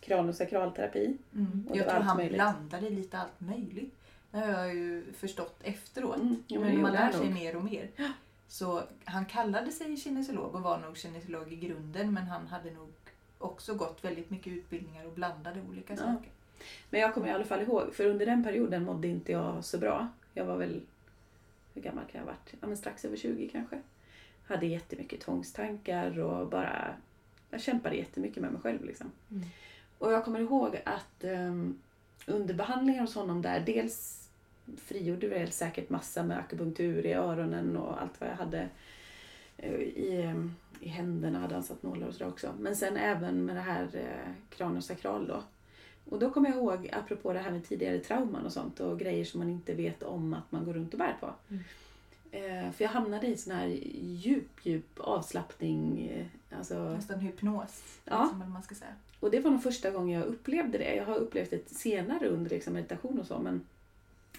[0.00, 1.16] kranosakralterapi.
[1.34, 1.66] Mm.
[1.70, 2.34] Och Jag tror han möjligt.
[2.34, 3.94] blandade lite allt möjligt.
[4.30, 6.16] Det har jag ju förstått efteråt.
[6.16, 7.34] Mm, jo, men det man lär sig nog.
[7.34, 7.88] mer och mer.
[8.48, 12.88] Så han kallade sig kinesolog och var nog kinesolog i grunden men han hade nog
[13.38, 15.98] också gått väldigt mycket utbildningar och blandade olika Ja.
[15.98, 16.30] saker.
[16.90, 19.78] Men jag kommer i alla fall ihåg, för under den perioden mådde inte jag så
[19.78, 20.08] bra.
[20.34, 20.80] Jag var väl,
[21.76, 22.54] hur gammal kan jag ha varit?
[22.60, 23.80] Ja, men strax över 20 kanske.
[24.46, 26.94] Hade jättemycket tvångstankar och bara,
[27.50, 29.10] jag kämpade jättemycket med mig själv liksom.
[29.30, 29.44] Mm.
[29.98, 31.78] Och jag kommer ihåg att um,
[32.26, 34.28] under behandlingen hos honom där, dels
[34.76, 38.68] frigjorde väl säkert massa med akupunktur i öronen och allt vad jag hade
[39.56, 42.54] eh, i, ehm, i händerna hade han satt nålar och sådär också.
[42.58, 45.42] Men sen även med det här eh, kraniosakral då.
[46.10, 49.24] Och då kommer jag ihåg, apropå det här med tidigare trauman och sånt och grejer
[49.24, 51.30] som man inte vet om att man går runt och bär på.
[51.50, 51.62] Mm.
[52.30, 53.66] Eh, för jag hamnade i sån här
[54.02, 56.08] djup, djup avslappning.
[56.08, 57.82] Eh, alltså, Nästan hypnos.
[58.04, 58.22] Ja.
[58.22, 58.90] Liksom, man ska säga.
[59.20, 60.94] och det var nog första gången jag upplevde det.
[60.94, 63.38] Jag har upplevt det senare under liksom meditation och så.
[63.38, 63.60] Men,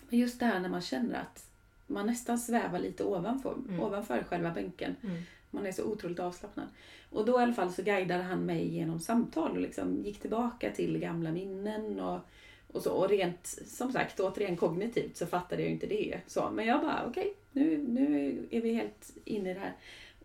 [0.09, 1.43] men just det här när man känner att
[1.88, 3.80] man nästan svävar lite ovanför, Mm.
[3.80, 4.95] ovanför själva bänken.
[5.03, 5.22] Mm.
[5.51, 6.67] Man är så otroligt avslappnad.
[7.09, 10.71] Och då i alla fall så guidade han mig genom samtal och liksom gick tillbaka
[10.71, 12.19] till gamla minnen och,
[12.71, 12.93] och så.
[12.93, 16.19] Och rent, som sagt, återigen kognitivt så fattade jag inte det.
[16.27, 19.73] Så, men jag bara, okej, nu, nu är vi helt inne i det här.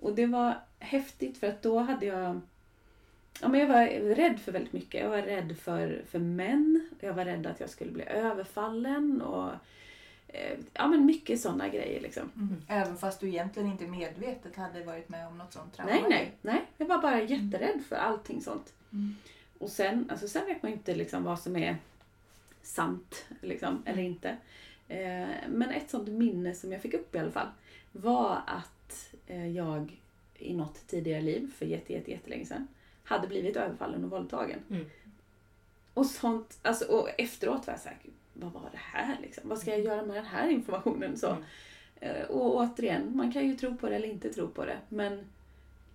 [0.00, 2.40] Och det var häftigt för att då hade jag
[3.40, 5.00] Ja, men jag var rädd för väldigt mycket.
[5.00, 6.88] Jag var rädd för, för män.
[7.00, 9.22] Jag var rädd att jag skulle bli överfallen.
[9.22, 9.50] Och,
[10.72, 12.00] ja, men mycket sådana grejer.
[12.00, 12.30] Liksom.
[12.36, 12.62] Mm.
[12.68, 15.92] Även fast du egentligen inte medvetet hade varit med om något sånt trauma?
[15.92, 16.66] Nej, nej, nej.
[16.76, 18.72] Jag var bara jätterädd för allting sånt.
[18.92, 19.14] Mm.
[19.58, 21.76] Och sen, alltså, sen vet man ju inte liksom vad som är
[22.62, 24.36] sant liksom, eller inte.
[24.88, 27.48] Eh, men ett sånt minne som jag fick upp i alla fall
[27.92, 30.00] var att eh, jag
[30.38, 32.68] i något tidigare liv, för jätte, jätte, jättelänge sedan,
[33.04, 34.58] hade blivit överfallen och våldtagen.
[34.70, 34.86] Mm.
[35.94, 37.98] Och sånt, alltså, och efteråt var jag såhär,
[38.32, 39.48] vad var det här liksom?
[39.48, 41.16] Vad ska jag göra med den här informationen?
[41.18, 41.42] Så, Mm.
[42.16, 44.78] eh, Och återigen, man kan ju tro på det eller inte tro på det.
[44.88, 45.24] Men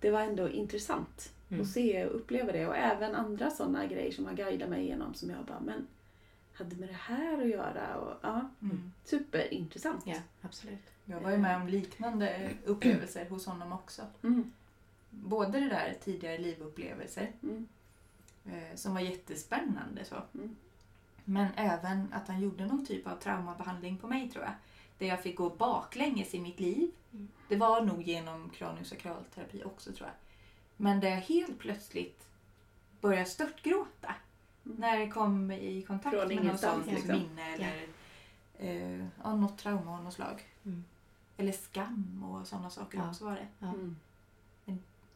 [0.00, 1.60] det var ändå intressant Mm.
[1.62, 2.66] att se och uppleva det.
[2.66, 5.86] Och även andra sådana grejer som har guidat mig igenom som jag bara, men
[6.52, 7.96] hade med det här att göra?
[7.96, 8.92] Och, ja, Mm.
[9.04, 10.02] superintressant.
[10.06, 10.78] Ja, absolut.
[11.04, 14.02] Jag var ju med om liknande upplevelser hos honom också.
[14.22, 14.52] Mm,
[15.10, 17.68] Både det där tidigare livupplevelser mm,
[18.46, 20.16] eh, som var jättespännande så.
[20.34, 20.56] Mm.
[21.28, 24.52] Men även att han gjorde någon typ av traumabehandling på mig tror jag.
[24.98, 26.90] Där jag fick gå baklänges i mitt liv.
[27.12, 27.28] Mm.
[27.48, 30.16] Det var nog genom kraniosakralterapi också tror jag.
[30.76, 32.28] Men där jag helt plötsligt
[33.00, 34.14] började störtgråta.
[34.66, 34.76] Mm.
[34.78, 37.14] När jag kom i kontakt Från med något sånt liksom.
[37.18, 37.86] minne eller
[38.58, 40.46] eh, ja, något trauma av något slag.
[40.64, 40.84] Mm.
[41.36, 43.08] Eller skam och sådana saker Ja.
[43.08, 43.46] också var det.
[43.58, 43.66] Ja.
[43.66, 43.96] mm.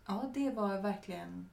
[0.06, 1.48] Ja, det var verkligen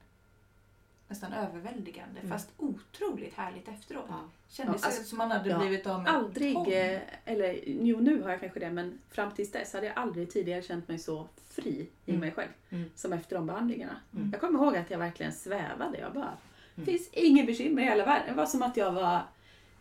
[1.10, 2.20] nästan överväldigande.
[2.20, 2.30] Mm.
[2.32, 4.04] Fast otroligt härligt efteråt.
[4.08, 4.20] Ja.
[4.48, 6.68] Kändes Ja, alltså, som man hade ja, blivit av med Aldrig, tång.
[6.72, 10.30] eh, eller jo nu har jag kanske det, men fram tills dess hade jag aldrig
[10.30, 12.20] tidigare känt mig så fri i Mm.
[12.20, 12.90] mig själv Mm.
[12.94, 13.96] som efter de behandlingarna.
[14.16, 14.30] Mm.
[14.32, 15.98] Jag kommer ihåg att jag verkligen svävade.
[15.98, 16.32] Jag bara,
[16.74, 16.86] det Mm.
[16.86, 18.26] finns inget bekymmer i hela världen.
[18.28, 19.22] Det var som att jag var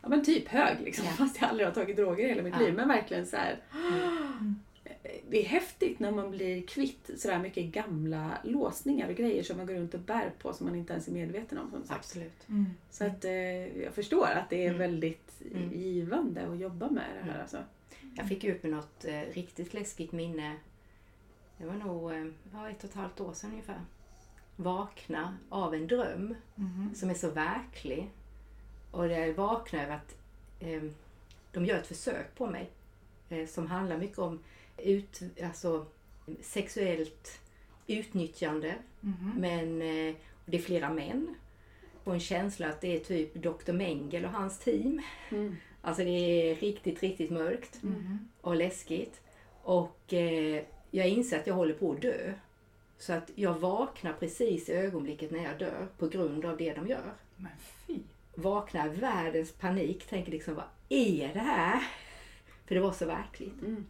[0.02, 2.74] ja, men typ hög liksom, fast jag aldrig har tagit droger i hela mitt liv.
[2.74, 3.60] Men verkligen så här.
[5.04, 5.18] Mm.
[5.30, 9.66] Det är häftigt när man blir kvitt sådär mycket gamla låsningar och grejer som man
[9.66, 11.72] går runt och bär på som man inte ens är medveten om.
[11.72, 12.00] Som sagt.
[12.00, 12.50] Absolut.
[12.50, 12.66] Mm.
[12.92, 13.32] Så att, eh,
[13.84, 14.80] jag förstår att det är Mm.
[14.80, 15.72] väldigt Mm.
[15.74, 17.30] givande att jobba med det här.
[17.30, 17.42] Mm.
[17.42, 17.58] Alltså.
[18.16, 20.56] Jag fick upp något eh, riktigt läskigt minne.
[21.58, 23.82] Det var nog eh, ja, ett och ett halvt år sedan ungefär.
[24.56, 26.92] Vakna av en dröm Mhm.
[26.96, 28.10] som är så verklig.
[28.92, 30.16] Och det jag vaknar över att
[30.60, 30.84] eh,
[31.52, 32.70] de gör ett försök på mig
[33.30, 34.40] eh, som handlar mycket om
[34.84, 35.86] ut, alltså,
[36.42, 37.40] sexuellt
[37.88, 38.76] utnyttjande.
[39.02, 39.34] Mhm.
[39.38, 40.16] Men eh,
[40.46, 41.36] det är flera män.
[42.04, 43.72] Och en känsla att det är typ Dr.
[43.72, 45.02] Mengel och hans team.
[45.30, 45.56] Mm.
[45.82, 48.30] Alltså det är riktigt, riktigt mörkt Mhm.
[48.42, 49.22] och läskigt.
[49.64, 52.34] Och eh, jag inser att jag håller på att dö.
[52.98, 56.88] Så att jag vaknar precis i ögonblicket när jag dör på grund av det de
[56.88, 57.14] gör.
[57.36, 57.52] Men
[57.88, 58.00] fy.
[58.36, 61.84] Vaknar världens panik, tänker liksom vad är det här?
[62.66, 63.62] För det var så verkligt.
[63.62, 63.86] Mm.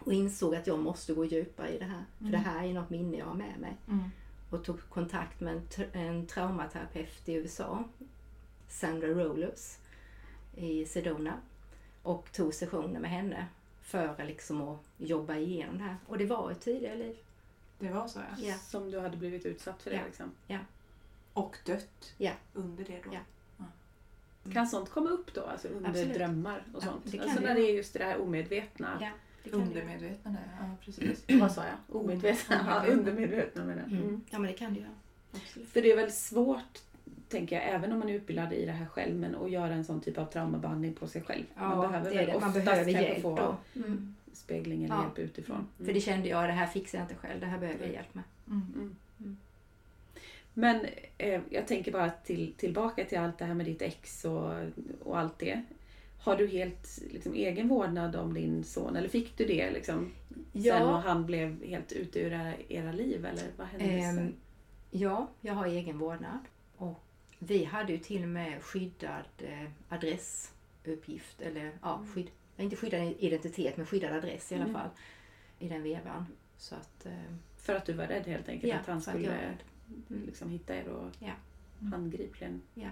[0.00, 2.04] Och insåg att jag måste gå djupare i det här.
[2.18, 2.32] För Mm.
[2.32, 3.76] det här är något minne jag har med mig.
[3.88, 4.04] Mm.
[4.50, 7.84] Och tog kontakt med en, tra- en traumaterapeut i USA,
[8.68, 9.76] Sandra Rollers
[10.56, 11.34] i Sedona.
[12.02, 13.46] Och tog sessioner med henne
[13.82, 15.96] för liksom att jobba igenom det här.
[16.06, 17.16] Och det var ett tidigare liv.
[17.78, 18.44] Det var så ja.
[18.46, 18.54] Ja.
[18.54, 19.96] Som du hade blivit utsatt för det.
[19.96, 20.02] Ja.
[20.06, 20.30] Liksom.
[21.32, 22.32] Och dött Ja.
[22.54, 23.10] under det då.
[23.12, 23.20] Ja.
[24.52, 25.42] Kan sånt komma upp då?
[25.44, 26.14] Alltså under Absolut.
[26.14, 27.02] drömmar och Ja, sånt?
[27.04, 28.98] det kan alltså det när det är just det där omedvetna.
[29.44, 29.56] Det det.
[29.56, 31.24] Undermedvetna där, ja precis.
[31.40, 31.96] Vad sa jag?
[31.96, 32.82] Omedvetna?
[32.86, 33.90] Ja, undermedvetna menar jag.
[33.92, 34.02] Mm.
[34.02, 34.20] Mm.
[34.30, 34.90] Ja, men det kan det göra.
[35.32, 35.68] Absolut.
[35.68, 36.78] För det är väl svårt,
[37.28, 39.84] tänker jag, även om man är utbildad i det här själv, men att göra en
[39.84, 41.44] sån typ av traumabehandling på sig själv.
[41.56, 42.26] Ja, det är väl det.
[42.40, 43.56] Man oftast behöver hjälp få då.
[43.80, 44.14] Mm.
[44.32, 45.02] spegling eller Ja.
[45.02, 45.66] hjälp utifrån.
[45.84, 47.40] För det kände jag, det här fixar jag inte själv.
[47.40, 48.24] Det här behöver jag hjälp med.
[48.46, 48.96] Mm.
[50.54, 50.86] Men
[51.18, 54.52] eh, jag tänker bara till, tillbaka till allt det här med ditt ex och,
[55.04, 55.62] och allt det.
[56.22, 58.96] Har du helt liksom, egen vårdnad om din son?
[58.96, 60.12] Eller fick du det liksom,
[60.52, 63.24] sen och han blev helt ute ur era, era liv?
[63.26, 64.34] Eller vad hände Ehm,
[64.90, 66.38] ja, jag har egen vårdnad.
[66.76, 67.00] Och
[67.38, 71.40] vi hade ju till och med skyddad eh, adressuppgift.
[71.40, 74.74] Eller ja, skydd, inte skyddad identitet men skyddad adress i alla Mm.
[74.74, 74.88] fall.
[75.58, 76.26] I den vevan.
[76.56, 77.12] Så att, eh,
[77.56, 79.56] För att du var rädd helt enkelt ja, att han för att jag skulle.
[80.10, 80.26] Mm.
[80.26, 81.32] liksom, hitta er och Ja.
[81.90, 82.88] handgripligen Ja.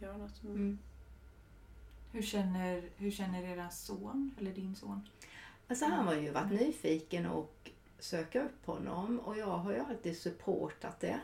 [0.00, 0.42] göra något.
[0.44, 0.78] Mm.
[2.16, 2.22] Mm.
[2.22, 5.08] Hur, känner, hur känner era son, eller din son?
[5.68, 10.18] Alltså han har ju varit nyfiken och söka upp honom och jag har ju alltid
[10.18, 11.20] supportat det.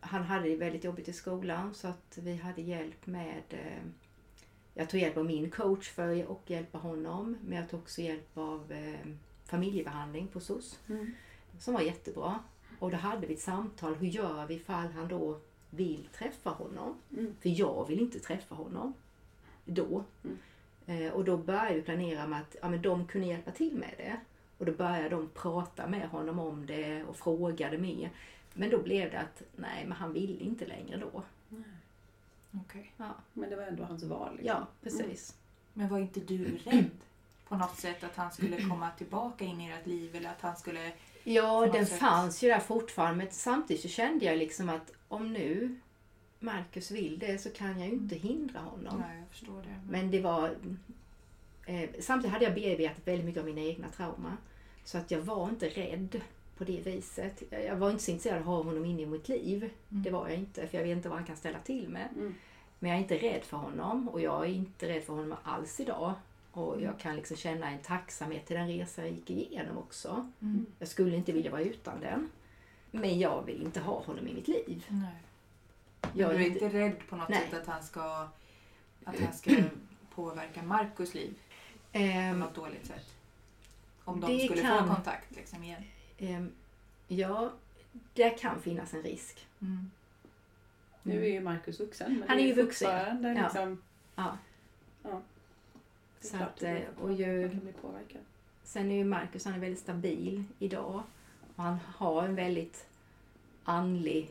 [0.00, 3.82] Han hade det väldigt jobbigt i skolan så att vi hade hjälp med eh,
[4.74, 8.38] jag tog hjälp av min coach för att hjälpa honom men jag tog också hjälp
[8.38, 9.06] av eh,
[9.44, 11.14] familjebehandling på SOS Mm.
[11.58, 12.38] som var jättebra.
[12.78, 15.40] Och då hade vi ett samtal, hur gör vi ifall han då
[15.70, 16.94] vill träffa honom?
[17.12, 17.34] Mm.
[17.40, 18.94] För jag vill inte träffa honom
[19.68, 20.04] då.
[20.24, 20.38] Mm.
[20.86, 23.94] Eh, och då började vi planera med att ja, men de kunde hjälpa till med
[23.96, 24.16] det.
[24.58, 28.10] Och då började de prata med honom om det och frågade mer.
[28.54, 31.22] Men då blev det att nej, men han ville inte längre då.
[32.52, 32.92] Okej.
[32.96, 34.32] Ja, Men det var ändå hans val.
[34.32, 34.46] Liksom.
[34.46, 35.34] ja precis.
[35.72, 36.90] Men var inte du rädd
[37.48, 40.56] på något sätt att han skulle komma tillbaka in i ert liv eller att han
[40.56, 40.92] skulle...
[41.24, 41.98] Ja, den sätt.
[41.98, 45.78] fanns ju där fortfarande men samtidigt så kände jag liksom att om nu
[46.40, 49.02] Marcus vill det så kan jag ju inte hindra honom.
[49.08, 49.80] Nej, jag förstår det.
[49.90, 50.54] Men det var...
[51.66, 54.36] Eh, samtidigt hade jag bearbetat väldigt mycket av mina egna trauma.
[54.84, 56.20] Så att jag var inte rädd
[56.58, 57.42] på det viset.
[57.50, 59.70] Jag var inte så intresserad av att ha honom inne i mitt liv.
[59.88, 62.08] Det var jag inte, för jag vet inte vad han kan ställa till med.
[62.16, 62.34] Mm.
[62.78, 65.80] Men jag är inte rädd för honom och jag är inte rädd för honom alls
[65.80, 66.14] idag.
[66.52, 70.30] Och jag kan liksom känna en tacksamhet till den resa jag gick igenom också.
[70.40, 70.66] Mm.
[70.78, 72.30] Jag skulle inte vilja vara utan den.
[72.90, 74.84] Men jag vill inte ha honom i mitt liv.
[74.88, 75.22] Nej.
[76.14, 77.48] Jag du är inte, rädd på något Nej.
[77.50, 78.28] sätt att han ska,
[79.04, 79.50] att han ska
[80.14, 81.34] påverka Markus liv
[81.92, 83.14] på Ehm, något dåligt sätt?
[84.04, 85.82] Om de Det skulle kan- få kontakt liksom igen.
[86.18, 86.52] ehm,
[87.08, 87.52] ja,
[88.14, 89.46] det kan finnas en risk.
[89.60, 89.90] Mm.
[91.02, 92.18] Nu är ju Markus vuxen.
[92.18, 93.42] Men Han är ju vuxen, ja.
[93.42, 93.82] Liksom,
[94.14, 94.38] Ja.
[95.02, 95.20] ja.
[96.20, 98.20] Det är Så klart att, eh, och ju- man kan bli påverkad.
[98.64, 99.04] Sen är ju
[99.44, 101.02] han är väldigt stabil idag.
[101.56, 102.86] Och han har en väldigt
[103.64, 104.30] andlig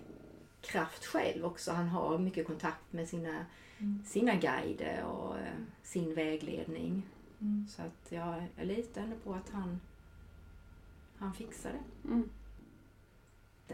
[0.68, 1.72] kraft själv också.
[1.72, 3.46] Han har mycket kontakt med sina,
[3.80, 4.04] Mm.
[4.06, 5.44] sina guider och eh,
[5.84, 7.04] sin vägledning.
[7.42, 7.68] Mm.
[7.70, 9.80] Så att jag, jag litar ändå på att han,
[11.18, 12.08] han fixar det.
[12.10, 12.30] Mm.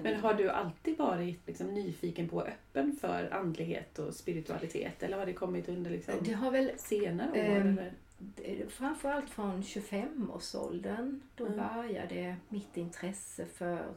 [0.01, 5.03] Men har du alltid varit liksom, nyfiken på och öppen för andlighet och spiritualitet?
[5.03, 7.55] Eller har det kommit under liksom, det har väl senare år?
[7.61, 7.79] Ehm,
[8.43, 8.67] eller?
[8.69, 11.21] framförallt från 25-årsåldern.
[11.35, 11.57] Då Mm.
[11.57, 13.93] började mitt intresse för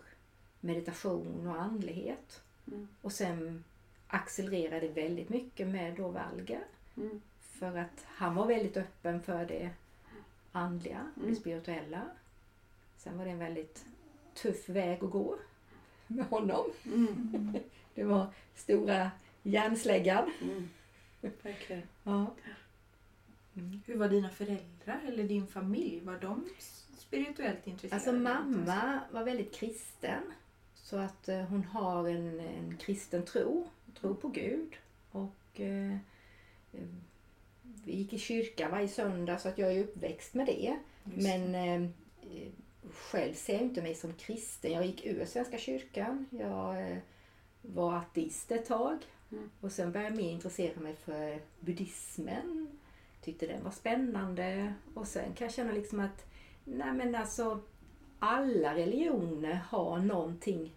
[0.61, 2.43] meditation och andlighet.
[2.69, 2.89] Mm.
[3.03, 3.65] Och sen
[4.07, 6.59] accelererade väldigt mycket med då Valga.
[6.97, 7.21] Mm.
[7.41, 9.71] För att han var väldigt öppen för det
[10.53, 11.31] andliga, Mm.
[11.31, 12.03] det spirituella.
[12.97, 13.85] Sen var det en väldigt
[14.35, 15.37] tuff väg att gå
[16.07, 16.65] med honom.
[16.85, 17.53] Mm.
[17.95, 19.11] Det var stora
[19.43, 20.31] järnsläggan.
[20.43, 20.69] Mm.
[21.43, 21.83] Verkligen.
[22.03, 22.27] Ja.
[23.57, 23.81] Mm.
[23.87, 26.01] Hur var dina föräldrar eller din familj?
[26.05, 26.49] Var de
[26.99, 27.95] spirituellt intresserade?
[27.95, 30.23] Alltså mamma var väldigt kristen.
[30.87, 33.69] Så att eh, hon har en, en kristen tro,
[34.01, 34.77] tro på Gud.
[35.11, 35.93] Och eh,
[36.73, 36.89] eh,
[37.85, 40.77] vi gick i kyrkan varje söndag så att jag är uppväxt med det.
[41.05, 41.91] Just Men eh,
[42.23, 42.49] eh,
[42.93, 44.73] själv ser jag inte mig som kristen.
[44.73, 46.27] Jag gick ur Svenska kyrkan.
[46.31, 46.99] Jag eh,
[47.63, 48.99] var ateist ett tag.
[49.33, 49.51] Mm.
[49.61, 52.69] Och sen började jag mer intressera mig för buddhismen.
[53.23, 54.75] Tyckte den var spännande.
[54.95, 56.27] Och sen kan jag känna liksom att
[56.65, 57.61] nej men alltså
[58.19, 60.73] alla religioner har någonting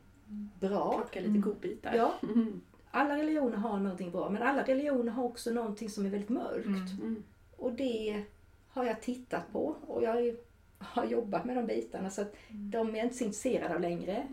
[0.60, 0.94] bra.
[0.98, 1.42] Plocka lite Mm.
[1.42, 1.94] godbitar.
[1.96, 2.14] Ja,
[2.92, 4.30] alla religioner har någonting bra.
[4.30, 6.66] Men alla religioner har också någonting som är väldigt mörkt.
[6.68, 6.98] Mm.
[7.02, 7.24] Mm.
[7.58, 8.24] Och det
[8.70, 10.36] har jag tittat på och jag
[10.80, 14.28] har jobbat med de bitarna så att de är jag inte så intresserad av längre.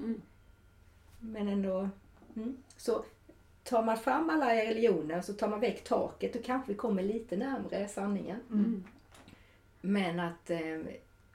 [1.21, 1.89] Men ändå.
[2.77, 3.05] Så
[3.63, 7.37] tar man fram alla religioner så tar man väck taket och kanske vi kommer lite
[7.37, 8.41] närmare sanningen.
[8.51, 8.85] Mm.
[9.81, 10.83] Men att eh,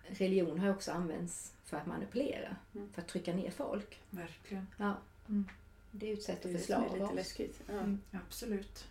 [0.08, 2.56] religion har också använts för att manipulera.
[2.76, 2.90] Mm.
[2.94, 4.00] För att trycka ner folk.
[4.10, 4.68] Verkligen.
[4.78, 4.94] Ja.
[5.30, 5.46] Mm.
[5.92, 7.16] Det är ett sätt Det att är det som är förslava lite oss.
[7.16, 7.62] läskigt.
[7.68, 7.74] Ja.
[7.74, 8.02] Mm.
[8.12, 8.88] Absolut.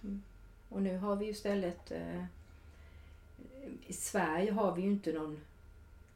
[0.68, 1.90] Och nu har vi ju istället...
[1.90, 2.24] Eh,
[3.86, 5.40] I Sverige har vi ju inte någon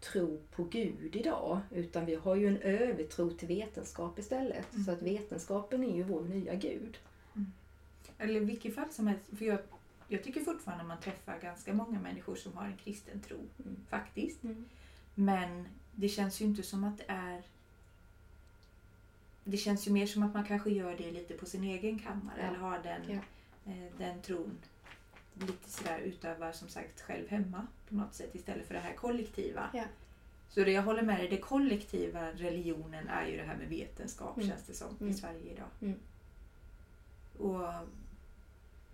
[0.01, 1.61] tro på Gud idag.
[1.71, 4.73] Utan vi har ju en övertro till vetenskap istället.
[4.73, 4.85] Mm.
[4.85, 6.99] Så att vetenskapen är ju vår nya Gud.
[8.19, 9.25] Eller i vilket fall som helst.
[9.39, 9.59] För jag,
[10.09, 13.37] jag tycker fortfarande man träffar ganska många människor som har en kristen tro.
[13.37, 13.77] Mm.
[13.89, 14.43] Faktiskt.
[14.45, 14.65] Mm.
[15.15, 17.43] Men det känns ju inte som att det är...
[19.45, 22.37] Det känns ju mer som att man kanske gör det lite på sin egen kammare.
[22.41, 22.47] Ja.
[22.47, 23.73] Eller har den, Ja.
[23.73, 24.59] eh, den tron
[25.35, 29.71] lite sådär utövar som sagt själv hemma på något sätt istället för det här kollektiva.
[29.75, 29.85] Ja.
[30.51, 34.37] Så det jag håller med dig, det kollektiva religionen är ju det här med vetenskap
[34.37, 34.49] Mm.
[34.49, 35.15] känns det som i Mm.
[35.15, 35.69] Sverige idag.
[35.81, 35.99] Mm.
[37.39, 37.73] Och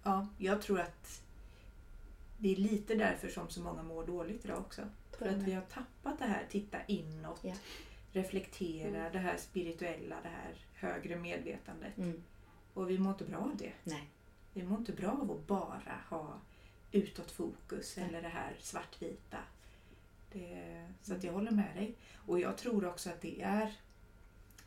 [0.02, 1.22] ja, jag tror att
[2.38, 4.82] det är lite därför som så många mår dåligt idag också.
[5.20, 7.54] För att vi har tappat det här titta inåt, Ja.
[8.12, 9.12] reflektera, Mm.
[9.12, 11.98] det här spirituella, det här högre medvetandet.
[11.98, 12.22] Mm.
[12.74, 13.72] Och vi mår inte bra av det.
[13.84, 14.08] Nej.
[14.52, 16.40] Vi mår inte bra av att bara ha
[16.92, 18.06] utåtfokus Nej.
[18.08, 19.38] eller det här svartvita.
[20.32, 21.94] Det, så att jag håller med dig.
[22.26, 23.72] Och jag tror också att det är,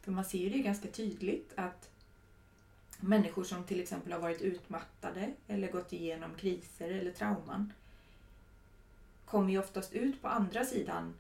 [0.02, 1.90] för man ser ju det ganska tydligt att
[3.00, 7.74] människor som till exempel har varit utmattade eller gått igenom kriser eller trauman
[9.34, 11.14] kommer ju oftast ut på andra sidan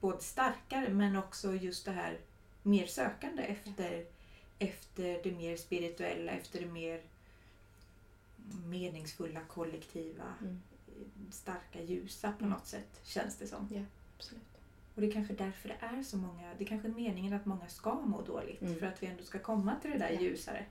[0.00, 2.18] både starkare men också just det här
[2.62, 4.04] mer sökande efter,
[4.58, 7.02] efter det mer spirituella, efter det mer
[8.66, 10.62] meningsfulla, kollektiva, Mm.
[11.30, 13.86] starka, ljusa på något sätt, känns det som.
[14.16, 14.42] Absolut.
[14.94, 17.68] Och det är kanske därför det är så många, det är kanske meningen att många
[17.68, 18.78] ska må dåligt Mm.
[18.78, 20.20] för att vi ändå ska komma till det där Ja.
[20.20, 20.64] ljusare.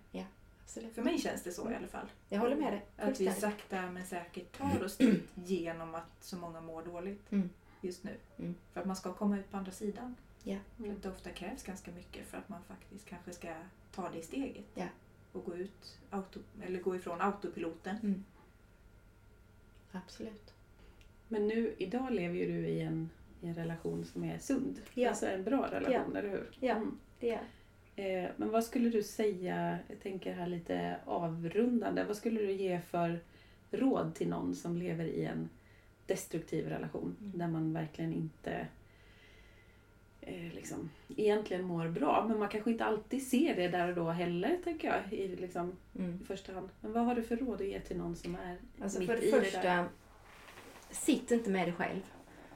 [0.65, 0.93] Absolut.
[0.95, 2.07] För mig känns det så i alla fall.
[2.29, 2.85] Jag håller med dig.
[2.97, 7.49] Att vi sakta men säkert tar oss dit genom att så många mår dåligt Mm.
[7.81, 8.17] just nu.
[8.37, 8.55] Mm.
[8.73, 10.15] För att man ska komma ut på andra sidan.
[10.43, 10.57] Ja.
[10.77, 13.53] För att det ofta krävs ganska mycket för att man faktiskt kanske ska
[13.91, 14.65] ta det steget.
[14.73, 14.85] Ja.
[15.31, 17.97] Och gå ut, auto, eller gå ifrån autopiloten.
[18.03, 18.23] Mm.
[19.91, 20.53] Absolut.
[21.27, 23.09] Men nu, idag lever ju du i en,
[23.41, 24.81] i en relation som är sund.
[24.93, 25.09] Ja.
[25.09, 26.57] Alltså en bra relation, eller hur?
[26.59, 26.75] Ja.
[26.75, 26.99] Mm.
[27.19, 27.43] Det är
[28.37, 33.19] men vad skulle du säga, jag tänker här lite avrundande, vad skulle du ge för
[33.71, 35.49] råd till någon som lever i en
[36.05, 37.37] destruktiv relation Mm.
[37.37, 38.67] där man verkligen inte
[40.21, 44.09] eh, liksom, egentligen mår bra men man kanske inte alltid ser det där och då
[44.09, 46.19] heller tänker jag i, liksom, mm.
[46.21, 46.69] i första hand.
[46.81, 49.17] Men vad har du för råd att ge till någon som är Alltså mitt för
[49.17, 49.43] det i det där?
[49.43, 49.85] första,
[50.91, 52.01] sitt inte med dig själv.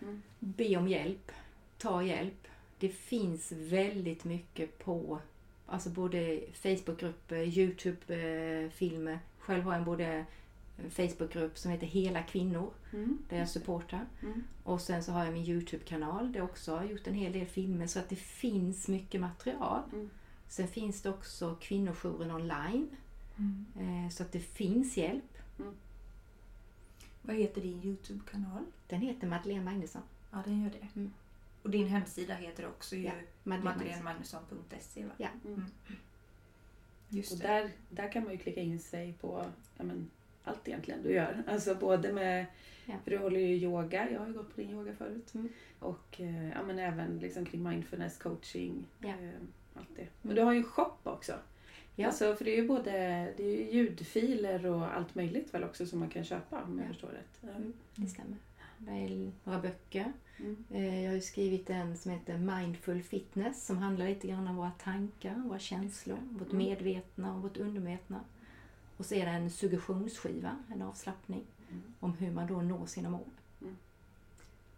[0.01, 0.21] Mm.
[0.39, 1.31] Be om hjälp.
[1.77, 2.38] Ta hjälp.
[2.79, 5.19] Det finns väldigt mycket på
[5.65, 9.19] alltså både Facebookgrupper, Youtube-filmer.
[9.39, 10.25] Själv har jag både
[10.89, 13.17] Facebookgrupp som heter Hela kvinnor Mm.
[13.29, 14.05] där jag supportar.
[14.21, 14.43] Mm.
[14.63, 17.45] Och sen så har jag min Youtube-kanal där jag också har gjort en hel del
[17.47, 19.81] filmer så att det finns mycket material.
[19.93, 20.09] Mm.
[20.47, 22.87] Sen finns det också kvinnojouren online
[23.37, 23.65] Mm.
[24.05, 25.37] eh, så att det finns hjälp.
[27.21, 28.63] Vad heter din Youtube-kanal?
[28.87, 30.01] Den heter Madeleine Magnusson.
[30.31, 31.09] Ja, den gör det.
[31.59, 31.63] Mm.
[31.63, 33.11] Och din hemsida heter också ju Ja,
[33.43, 33.63] Madeleine
[34.03, 34.43] Magnusson.
[34.43, 35.11] madeleinemagnusson.se va?
[35.17, 35.27] Ja.
[35.45, 35.63] Mm.
[37.09, 37.47] Just Och det.
[37.47, 39.45] där, där kan man ju klicka in sig på
[39.77, 40.09] ja, men,
[40.43, 41.43] allt egentligen du gör.
[41.47, 42.45] Alltså både med,
[42.85, 42.93] Ja.
[43.03, 45.33] för du håller ju yoga, jag har ju gått på din yoga förut.
[45.33, 45.49] Mm.
[45.79, 49.09] Och eh, ja, men även liksom kring mindfulness, coaching, Ja.
[49.09, 49.29] eh,
[49.75, 50.07] allt det.
[50.21, 51.33] Men du har ju en shop också.
[51.95, 52.07] Ja.
[52.07, 52.91] Alltså, för det är ju både
[53.37, 56.85] det är ju ljudfiler och allt möjligt väl också som man kan köpa om jag
[56.87, 56.93] Ja.
[56.93, 57.43] förstår rätt.
[57.55, 58.37] Mm, det stämmer.
[58.79, 60.13] Det är några böcker.
[60.39, 60.63] Mm.
[60.69, 64.55] Eh, Jag har ju skrivit en som heter Mindful Fitness som handlar lite grann om
[64.55, 66.57] våra tankar, våra känslor, vårt Mm.
[66.57, 68.19] medvetna och vårt undermedvetna.
[68.97, 71.81] Och så är det en suggestionsskiva, en avslappning, Mm.
[71.99, 73.29] om hur man då når sina mål.
[73.61, 73.75] Mm.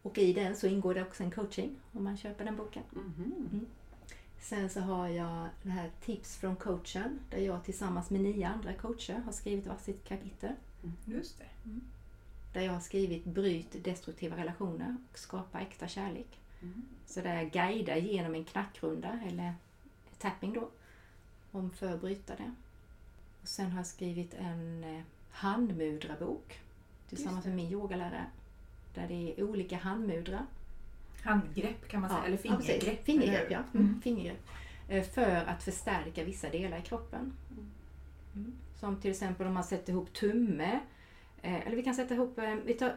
[0.02, 2.84] Och i den så ingår det också en coaching om man köper den boken.
[2.92, 3.66] Mhm.
[4.40, 8.74] Sen så har jag det här Tips från coachen där jag tillsammans med nio andra
[8.74, 10.52] coacher har skrivit varsitt kapitel.
[11.06, 11.46] Just det.
[12.54, 16.40] Där jag har skrivit Bryt destruktiva relationer och skapa äkta kärlek.
[16.62, 16.82] Mm.
[17.06, 19.54] Så där jag guidar genom en knackrunda, eller
[20.18, 20.70] tapping då,
[21.52, 22.52] om för att bryta det.
[23.42, 26.60] Och sen har jag skrivit en eh, handmudrabok
[27.10, 28.26] tillsammans med min yogalärare.
[28.94, 30.46] Där det är olika handmudrar.
[31.24, 32.68] Handgrepp kan man säga, eller ja, precis.
[32.68, 33.06] fingergrepp.
[33.06, 33.64] Fingergrepp, eller ja.
[33.72, 33.80] hur?
[33.80, 34.02] Mm.
[34.02, 34.50] Fingergrepp.
[34.88, 37.34] Eh, För att förstärka vissa delar i kroppen.
[38.36, 38.54] Mm.
[38.80, 40.80] Som till exempel om man sätter ihop tumme.
[41.42, 42.40] Eh, Eller vi kan sätta ihop...
[42.40, 42.96] eh, Vi, tar,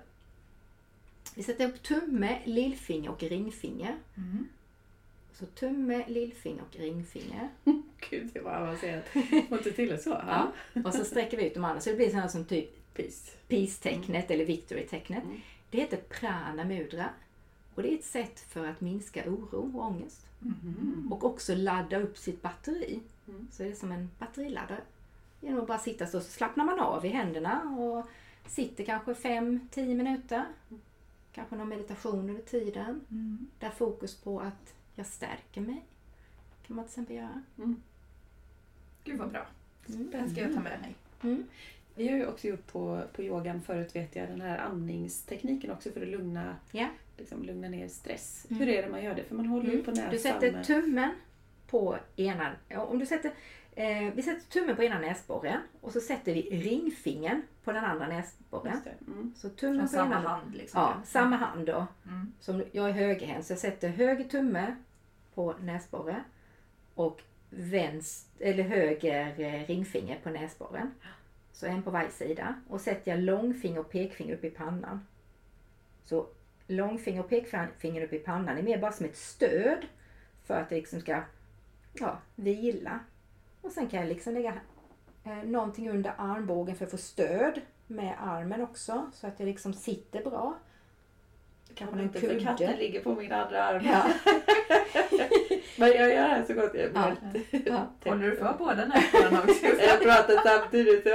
[1.35, 3.97] vi sätter ihop tumme, lillfinger och ringfinger.
[4.17, 4.49] Mm.
[5.33, 7.49] Så tumme, lillfinger och ringfinger.
[8.11, 9.05] Gud, det var avancerat.
[9.49, 10.11] Får inte till det så?
[10.11, 10.53] Ja.
[10.85, 13.31] Och så sträcker vi ut de andra så det blir så här som typ Peace.
[13.49, 15.25] peace-tecknet eller victory-tecknet.
[15.25, 15.41] Mm.
[15.71, 17.09] Det heter prana mudra.
[17.75, 20.27] Och det är ett sätt för att minska oro och ångest.
[20.39, 21.09] Mhm.
[21.13, 23.01] Och också ladda upp sitt batteri.
[23.29, 23.49] Mm.
[23.53, 24.81] Så är det som en batteriladdare.
[25.41, 28.07] Genom att bara sitta så, så slappnar man av i händerna och
[28.47, 30.45] sitter kanske 5-10 minuter.
[31.33, 33.01] Kanske någon meditation under tiden.
[33.11, 33.47] Mm.
[33.59, 35.85] Där fokus på att jag stärker mig.
[36.67, 37.43] Kan man till exempel göra.
[39.05, 39.47] Gud vad bra.
[39.89, 40.11] Mm.
[40.11, 40.95] Den ska jag ta med mig.
[41.23, 41.45] Mm.
[41.95, 45.91] Vi har ju också gjort på, på yogan förut vet jag den här andningstekniken också
[45.91, 46.89] för att lugna, Ja.
[47.17, 48.47] liksom, lugna ner stress.
[48.51, 48.61] Mm.
[48.61, 49.25] Hur är det man gör det?
[49.25, 50.11] För man håller ju på näsan.
[50.11, 51.11] Du sätter tummen
[51.67, 52.53] på ena...
[52.77, 53.33] Om du sätter,
[53.75, 58.07] eh, vi sätter tummen på ena näsborren och så sätter vi ringfingern på den andra
[58.07, 58.81] näsborren.
[59.07, 59.33] Mm.
[59.37, 60.29] Så tummen Från på samma ena...
[60.29, 60.81] hand liksom.
[60.81, 61.87] Ja, samma hand då.
[62.07, 62.33] Mm.
[62.41, 64.77] Som jag är högerhänt så jag sätter höger tumme
[65.35, 66.21] på näsborren
[66.95, 70.91] och vänster, eller höger eh, ringfinger på näsborren.
[71.53, 72.55] Så en på varje sida.
[72.69, 75.07] Och sätter jag långfinger och pekfinger upp i pannan.
[76.05, 76.27] Så
[76.67, 79.79] långfinger och pekfinger upp i pannan är mer bara som ett stöd
[80.45, 81.23] för att det liksom ska
[81.93, 83.01] ja, vila.
[83.61, 84.55] Och sen kan jag liksom lägga
[85.25, 89.73] eh, någonting under armbågen för att få stöd med armen också så att jag liksom
[89.73, 90.59] sitter bra.
[91.75, 92.77] Kanske någon inte för katten kudde.
[92.79, 93.83] ligger på min andra arm.
[93.85, 94.11] Ja.
[95.77, 97.13] Men jag gör det här så gott jag Ja.
[97.51, 98.11] Ja.
[98.11, 99.67] Håller du för båda näsborrarna också?
[99.81, 101.07] Jag pratar samtidigt.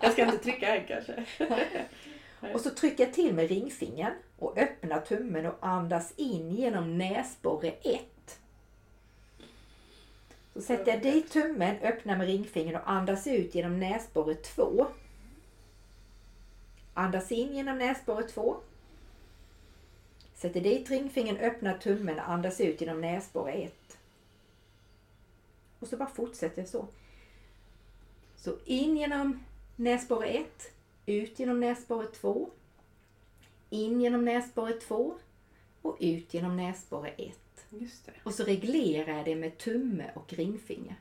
[0.00, 1.24] Jag ska inte trycka en kanske.
[2.54, 7.68] Och så trycker jag till med ringfingern och öppnar tummen och andas in genom näsborre
[7.68, 8.00] 1.
[10.54, 14.86] Så sätter jag dit tummen, öppnar med ringfingern och andas ut genom näsborre 2.
[16.94, 18.56] Andas in genom näsborre 2.
[20.34, 23.98] Sätter dit ringfingern, öppnar tummen, och andas ut genom näsborre 1.
[25.78, 26.86] Och så bara fortsätter jag så.
[28.36, 29.40] Så in genom
[29.76, 30.72] näsborre 1,
[31.06, 32.50] ut genom näsborre 2,
[33.70, 35.14] in genom näsborre 2
[35.82, 37.43] och ut genom näsborre 1.
[37.80, 38.12] Just det.
[38.22, 40.96] Och så reglerar jag det med tumme och ringfinger.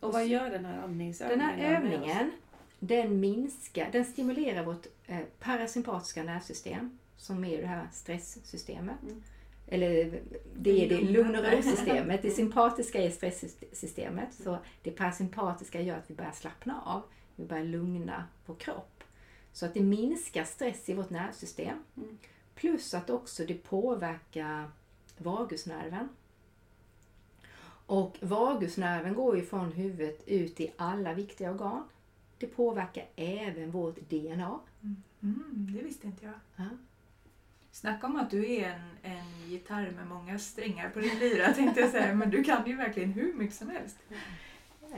[0.00, 1.48] Och vad gör den här andningsövningen?
[1.48, 2.30] Den här övningen,
[2.78, 9.02] den minskar, den stimulerar vårt eh, parasympatiska nervsystem som är det här stresssystemet.
[9.02, 9.22] Mm.
[9.66, 10.20] Eller
[10.56, 12.22] det är det lugn och ro-systemet.
[12.22, 14.34] Det sympatiska är stresssystemet.
[14.34, 17.02] Så det parasympatiska gör att vi börjar slappna av.
[17.36, 19.04] Vi börjar lugna vår kropp.
[19.52, 21.84] Så att det minskar stress i vårt nervsystem.
[21.96, 22.18] Mm.
[22.54, 24.70] Plus att också det påverkar
[25.20, 26.08] vagusnerven.
[27.86, 31.84] Och vagusnerven går ju från huvudet ut i alla viktiga organ.
[32.38, 34.60] Det påverkar även vårt DNA.
[35.22, 36.34] Mm, det visste inte jag.
[36.56, 36.64] Ja.
[37.70, 41.80] Snacka om att du är en, en gitarr med många strängar på din lyra tänkte
[41.80, 42.14] jag säga.
[42.14, 43.96] Men du kan ju verkligen hur mycket som helst.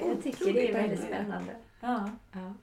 [0.01, 1.57] Jag tycker det är väldigt spännande.
[1.81, 2.11] Ja.
[2.33, 2.55] Ja.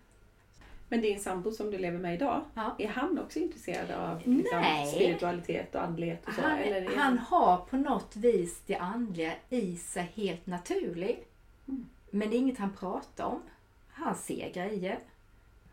[0.89, 2.75] Men din sambo som du lever med idag, Ja.
[2.77, 4.63] är han också intresserad av liksom,
[4.95, 6.41] spiritualitet och andlighet och så?
[6.41, 11.29] Han, eller han har på något vis det andliga i sig helt naturligt.
[11.67, 11.85] Mm.
[12.11, 13.41] Men det är inget han pratar om.
[13.89, 14.99] Han ser grejer.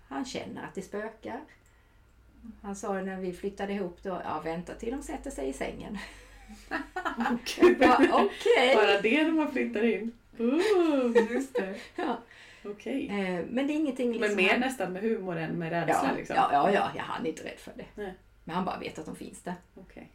[0.09, 1.41] Han känner att det spökar.
[2.63, 5.99] Han sa när vi flyttade ihop då, ja vänta till de sätter sig i sängen.
[7.33, 7.77] Okej.
[7.81, 8.75] Jag bara, Okej.
[8.77, 10.13] Bara det när man flyttar in?
[10.41, 11.75] Uh, Just det.
[11.97, 12.19] Ja.
[12.65, 13.09] Okej.
[13.09, 14.27] Eh, Men det är ingenting liksom...
[14.27, 16.37] Men mer han- nästan med humor än med rädsla ja, liksom?
[16.37, 17.85] ja, ja, ja, ja, han är inte rädd för det.
[17.95, 18.15] Nej.
[18.45, 19.55] Men han bara vet att de finns där.
[19.75, 20.11] Okej.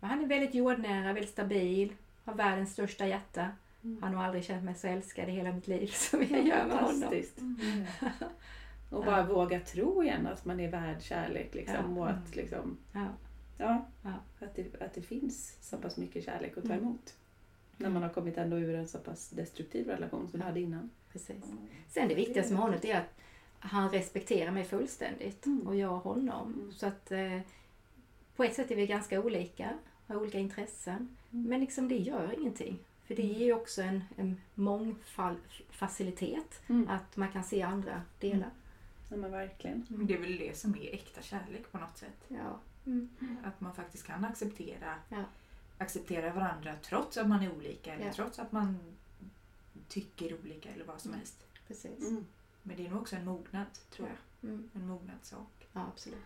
[0.00, 1.92] Men han är väldigt jordnära, väldigt stabil,
[2.24, 3.48] har världens största hjärta.
[3.84, 4.02] Mm.
[4.02, 6.76] Han har aldrig känt mig så älskad i hela mitt liv som jag gör med
[6.76, 7.12] honom.
[7.38, 7.86] Mm.
[8.90, 12.02] Och bara våga tro igen att man är värd kärlek liksom, Ja.
[12.02, 13.06] och att liksom, Ja.
[13.58, 14.12] ja, Ja.
[14.46, 16.84] Att, det, att det finns så pass mycket kärlek att ta Mm.
[16.84, 17.14] emot.
[17.76, 20.90] När man har kommit ändå ur en så pass destruktiv relation som du hade innan.
[21.12, 21.44] Precis.
[21.88, 23.14] Sen det viktigaste med honom är att
[23.58, 25.66] han respekterar mig fullständigt Mm.
[25.66, 26.52] och jag honom.
[26.54, 26.72] Mm.
[26.72, 27.40] Så att eh,
[28.36, 29.70] på ett sätt är vi ganska olika,
[30.06, 31.16] har olika intressen.
[31.32, 31.48] Mm.
[31.48, 32.78] Men liksom det gör ingenting.
[33.06, 36.62] För det ger ju också en, en mångfacilitet.
[36.68, 36.88] Mm.
[36.88, 38.50] Att man kan se andra delar.
[39.10, 39.86] Ja men verkligen.
[39.88, 42.24] Det är väl det som är äkta kärlek på något sätt.
[42.28, 42.58] Ja.
[43.44, 45.24] Att man faktiskt kan acceptera, Ja.
[45.78, 48.12] Acceptera varandra trots att man är olika eller Ja.
[48.12, 48.78] trots att man
[49.88, 51.18] tycker olika eller vad som Mm.
[51.18, 51.46] helst.
[51.66, 52.00] Precis.
[52.08, 52.26] Mm.
[52.62, 54.50] Men det är nog också en mognad, tror jag.
[54.50, 54.70] Mm.
[54.74, 55.66] En mognadssak.
[55.72, 56.18] Ja, absolut.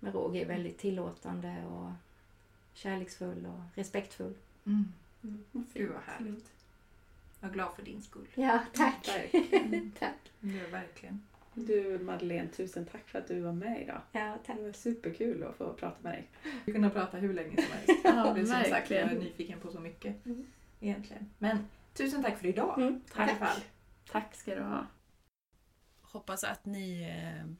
[0.00, 1.90] Men Roger är väldigt tillåtande och
[2.74, 4.34] kärleksfull och respektfull.
[4.66, 4.92] Mm.
[5.22, 5.44] Mm.
[5.74, 6.52] Gud vad härligt.
[7.40, 8.26] Jag är glad för din skull.
[8.34, 9.08] Ja, tack.
[9.08, 9.92] Verkligen.
[9.98, 10.30] tack.
[10.40, 11.22] Det är jag verkligen.
[11.54, 14.00] Du Madeleine, tusen tack för att du var med idag.
[14.12, 14.56] Ja, tack.
[14.56, 16.30] Det var superkul att få prata med dig.
[16.64, 18.04] Vi kunna prata hur länge som helst.
[18.04, 20.26] Ja, det är som sagt, jag är nyfiken på så mycket.
[20.26, 20.46] Mm.
[20.80, 21.30] Egentligen.
[21.38, 21.58] Men
[21.94, 22.78] tusen tack för idag.
[22.78, 23.38] Mm, I alla tack.
[23.38, 23.60] fall.
[24.10, 24.86] Tack ska du ha.
[26.00, 27.52] Hoppas att ni eh,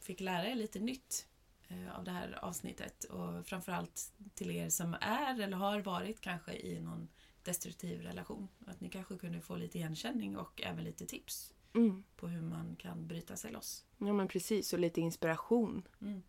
[0.00, 1.26] fick lära er lite nytt
[1.68, 6.52] eh, av det här avsnittet och framförallt till er som är eller har varit kanske
[6.52, 7.08] i någon
[7.42, 8.48] destruktiv relation.
[8.66, 12.04] Att ni kanske kunde få lite igenkänning och även lite tips Mm.
[12.16, 13.84] på hur man kan bryta sig loss.
[13.98, 15.88] Ja men precis, och lite inspiration.
[16.00, 16.22] Mm.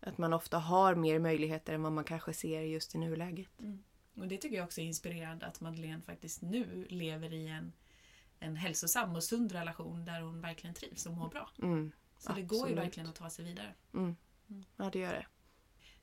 [0.00, 3.48] Att man ofta har mer möjligheter än vad man kanske ser just i nuläget.
[4.14, 7.72] Och det tycker jag också är inspirerande att Madeleine faktiskt nu lever i en,
[8.38, 11.50] en hälsosam och sund relation där hon verkligen trivs och mår bra.
[11.62, 11.92] Mm.
[12.18, 13.74] Så det går ju verkligen att ta sig vidare.
[13.94, 14.16] Mm.
[14.76, 15.26] Ja, det gör det.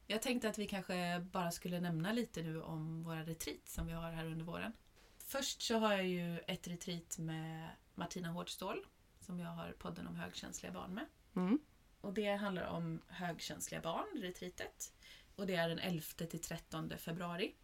[0.07, 3.93] Jag tänkte att vi kanske bara skulle nämna lite nu om våra retreat som vi
[3.93, 4.73] har här under våren.
[5.17, 8.85] Först så har jag ju ett retreat med Martina Hårdstål
[9.19, 11.05] som jag har podden om högkänsliga barn med.
[11.35, 11.59] Mm.
[12.01, 14.93] Och det handlar om högkänsliga barn, retreatet.
[15.35, 17.55] Och det är den 11 till 13 februari.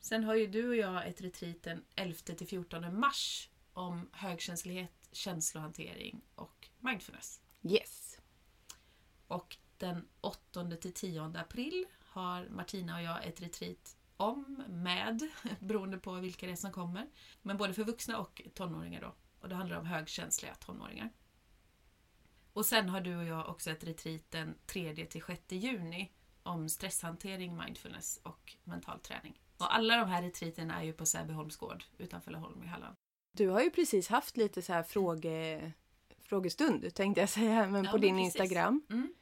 [0.00, 5.08] Sen har ju du och jag ett retreat den 11 till 14 mars om högkänslighet,
[5.12, 7.40] känslohantering och mindfulness.
[7.62, 8.18] Yes.
[9.26, 15.28] Och den 8 till 10 april har Martina och jag ett retreat om, med,
[15.60, 17.10] beroende på vilka det är som kommer.
[17.42, 19.14] Men både för vuxna och tonåringar då.
[19.46, 21.10] Och det handlar om högkänsliga tonåringar.
[22.52, 26.68] Och sen har du och jag också ett retreat den 3 till 6 juni om
[26.68, 29.40] stresshantering, mindfulness och mental träning.
[29.58, 32.96] Och alla de här retreaten är ju på Säbyholms gård utanför Laholm i Halland.
[33.32, 35.72] Du har ju precis haft lite så här fråge,
[36.20, 38.40] frågestund tänkte jag säga, men Ja, på men din precis.
[38.40, 38.82] Instagram.
[38.90, 39.14] Mm.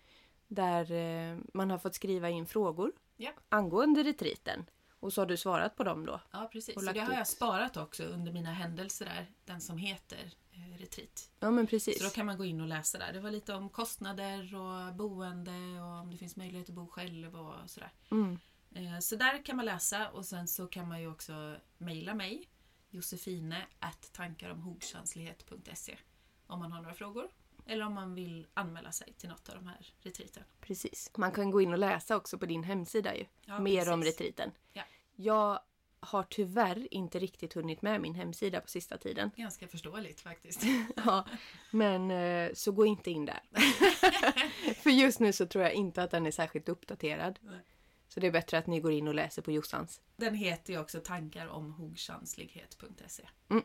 [0.48, 3.30] Där eh, man har fått skriva in frågor Ja.
[3.48, 4.66] angående retriten.
[5.04, 6.20] Och så har du svarat på dem då.
[6.30, 6.76] Ja, precis.
[6.76, 9.26] Och Så det har jag sparat också under mina händelser där.
[9.44, 11.30] Den som heter eh, retreat.
[11.40, 11.98] Ja, men precis.
[11.98, 13.12] Så då kan man gå in och läsa där.
[13.12, 17.36] Det var lite om kostnader och boende och om det finns möjlighet att bo själv
[17.36, 17.92] och sådär.
[18.10, 18.38] Mm.
[18.74, 22.48] Eh, Så där kan man läsa och sen så kan man ju också mejla mig
[22.90, 23.66] josefine
[24.12, 25.96] tankaromhogkänslighet.se
[26.46, 27.28] om man har några frågor
[27.66, 30.42] eller om man vill anmäla sig till något av de här retreaten.
[30.60, 31.10] Precis.
[31.16, 33.26] Man kan gå in och läsa också på din hemsida ju.
[33.44, 34.20] Ja, mer om precis.
[34.20, 34.50] retriten.
[34.72, 34.82] Ja.
[35.16, 35.60] Jag
[36.00, 39.30] har tyvärr inte riktigt hunnit med min hemsida på sista tiden.
[39.36, 40.62] Ganska förståeligt faktiskt.
[40.96, 41.26] Ja,
[41.70, 43.40] men eh, så gå inte in där.
[44.74, 47.38] För just nu så tror jag inte att den är särskilt uppdaterad.
[47.42, 47.58] Nej.
[48.08, 50.00] Så det är bättre att ni går in och läser på Jossans.
[50.16, 53.28] Den heter ju också tankar om hogkänslighet.se.
[53.48, 53.64] Mm.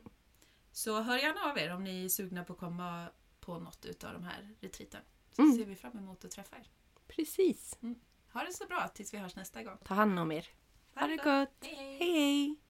[0.71, 3.07] Så hör gärna av er om ni är sugna på att komma
[3.39, 5.01] på något utav de här retriten.
[5.35, 5.55] Så Mm.
[5.57, 6.67] ser vi fram emot att träffa er.
[7.07, 7.77] Precis.
[8.33, 9.77] Ha det så bra tills vi hörs nästa gång.
[9.85, 10.47] Ta hand om er.
[10.93, 11.57] Ha det gott.
[11.61, 11.97] Hej hej!
[11.99, 12.68] Hej!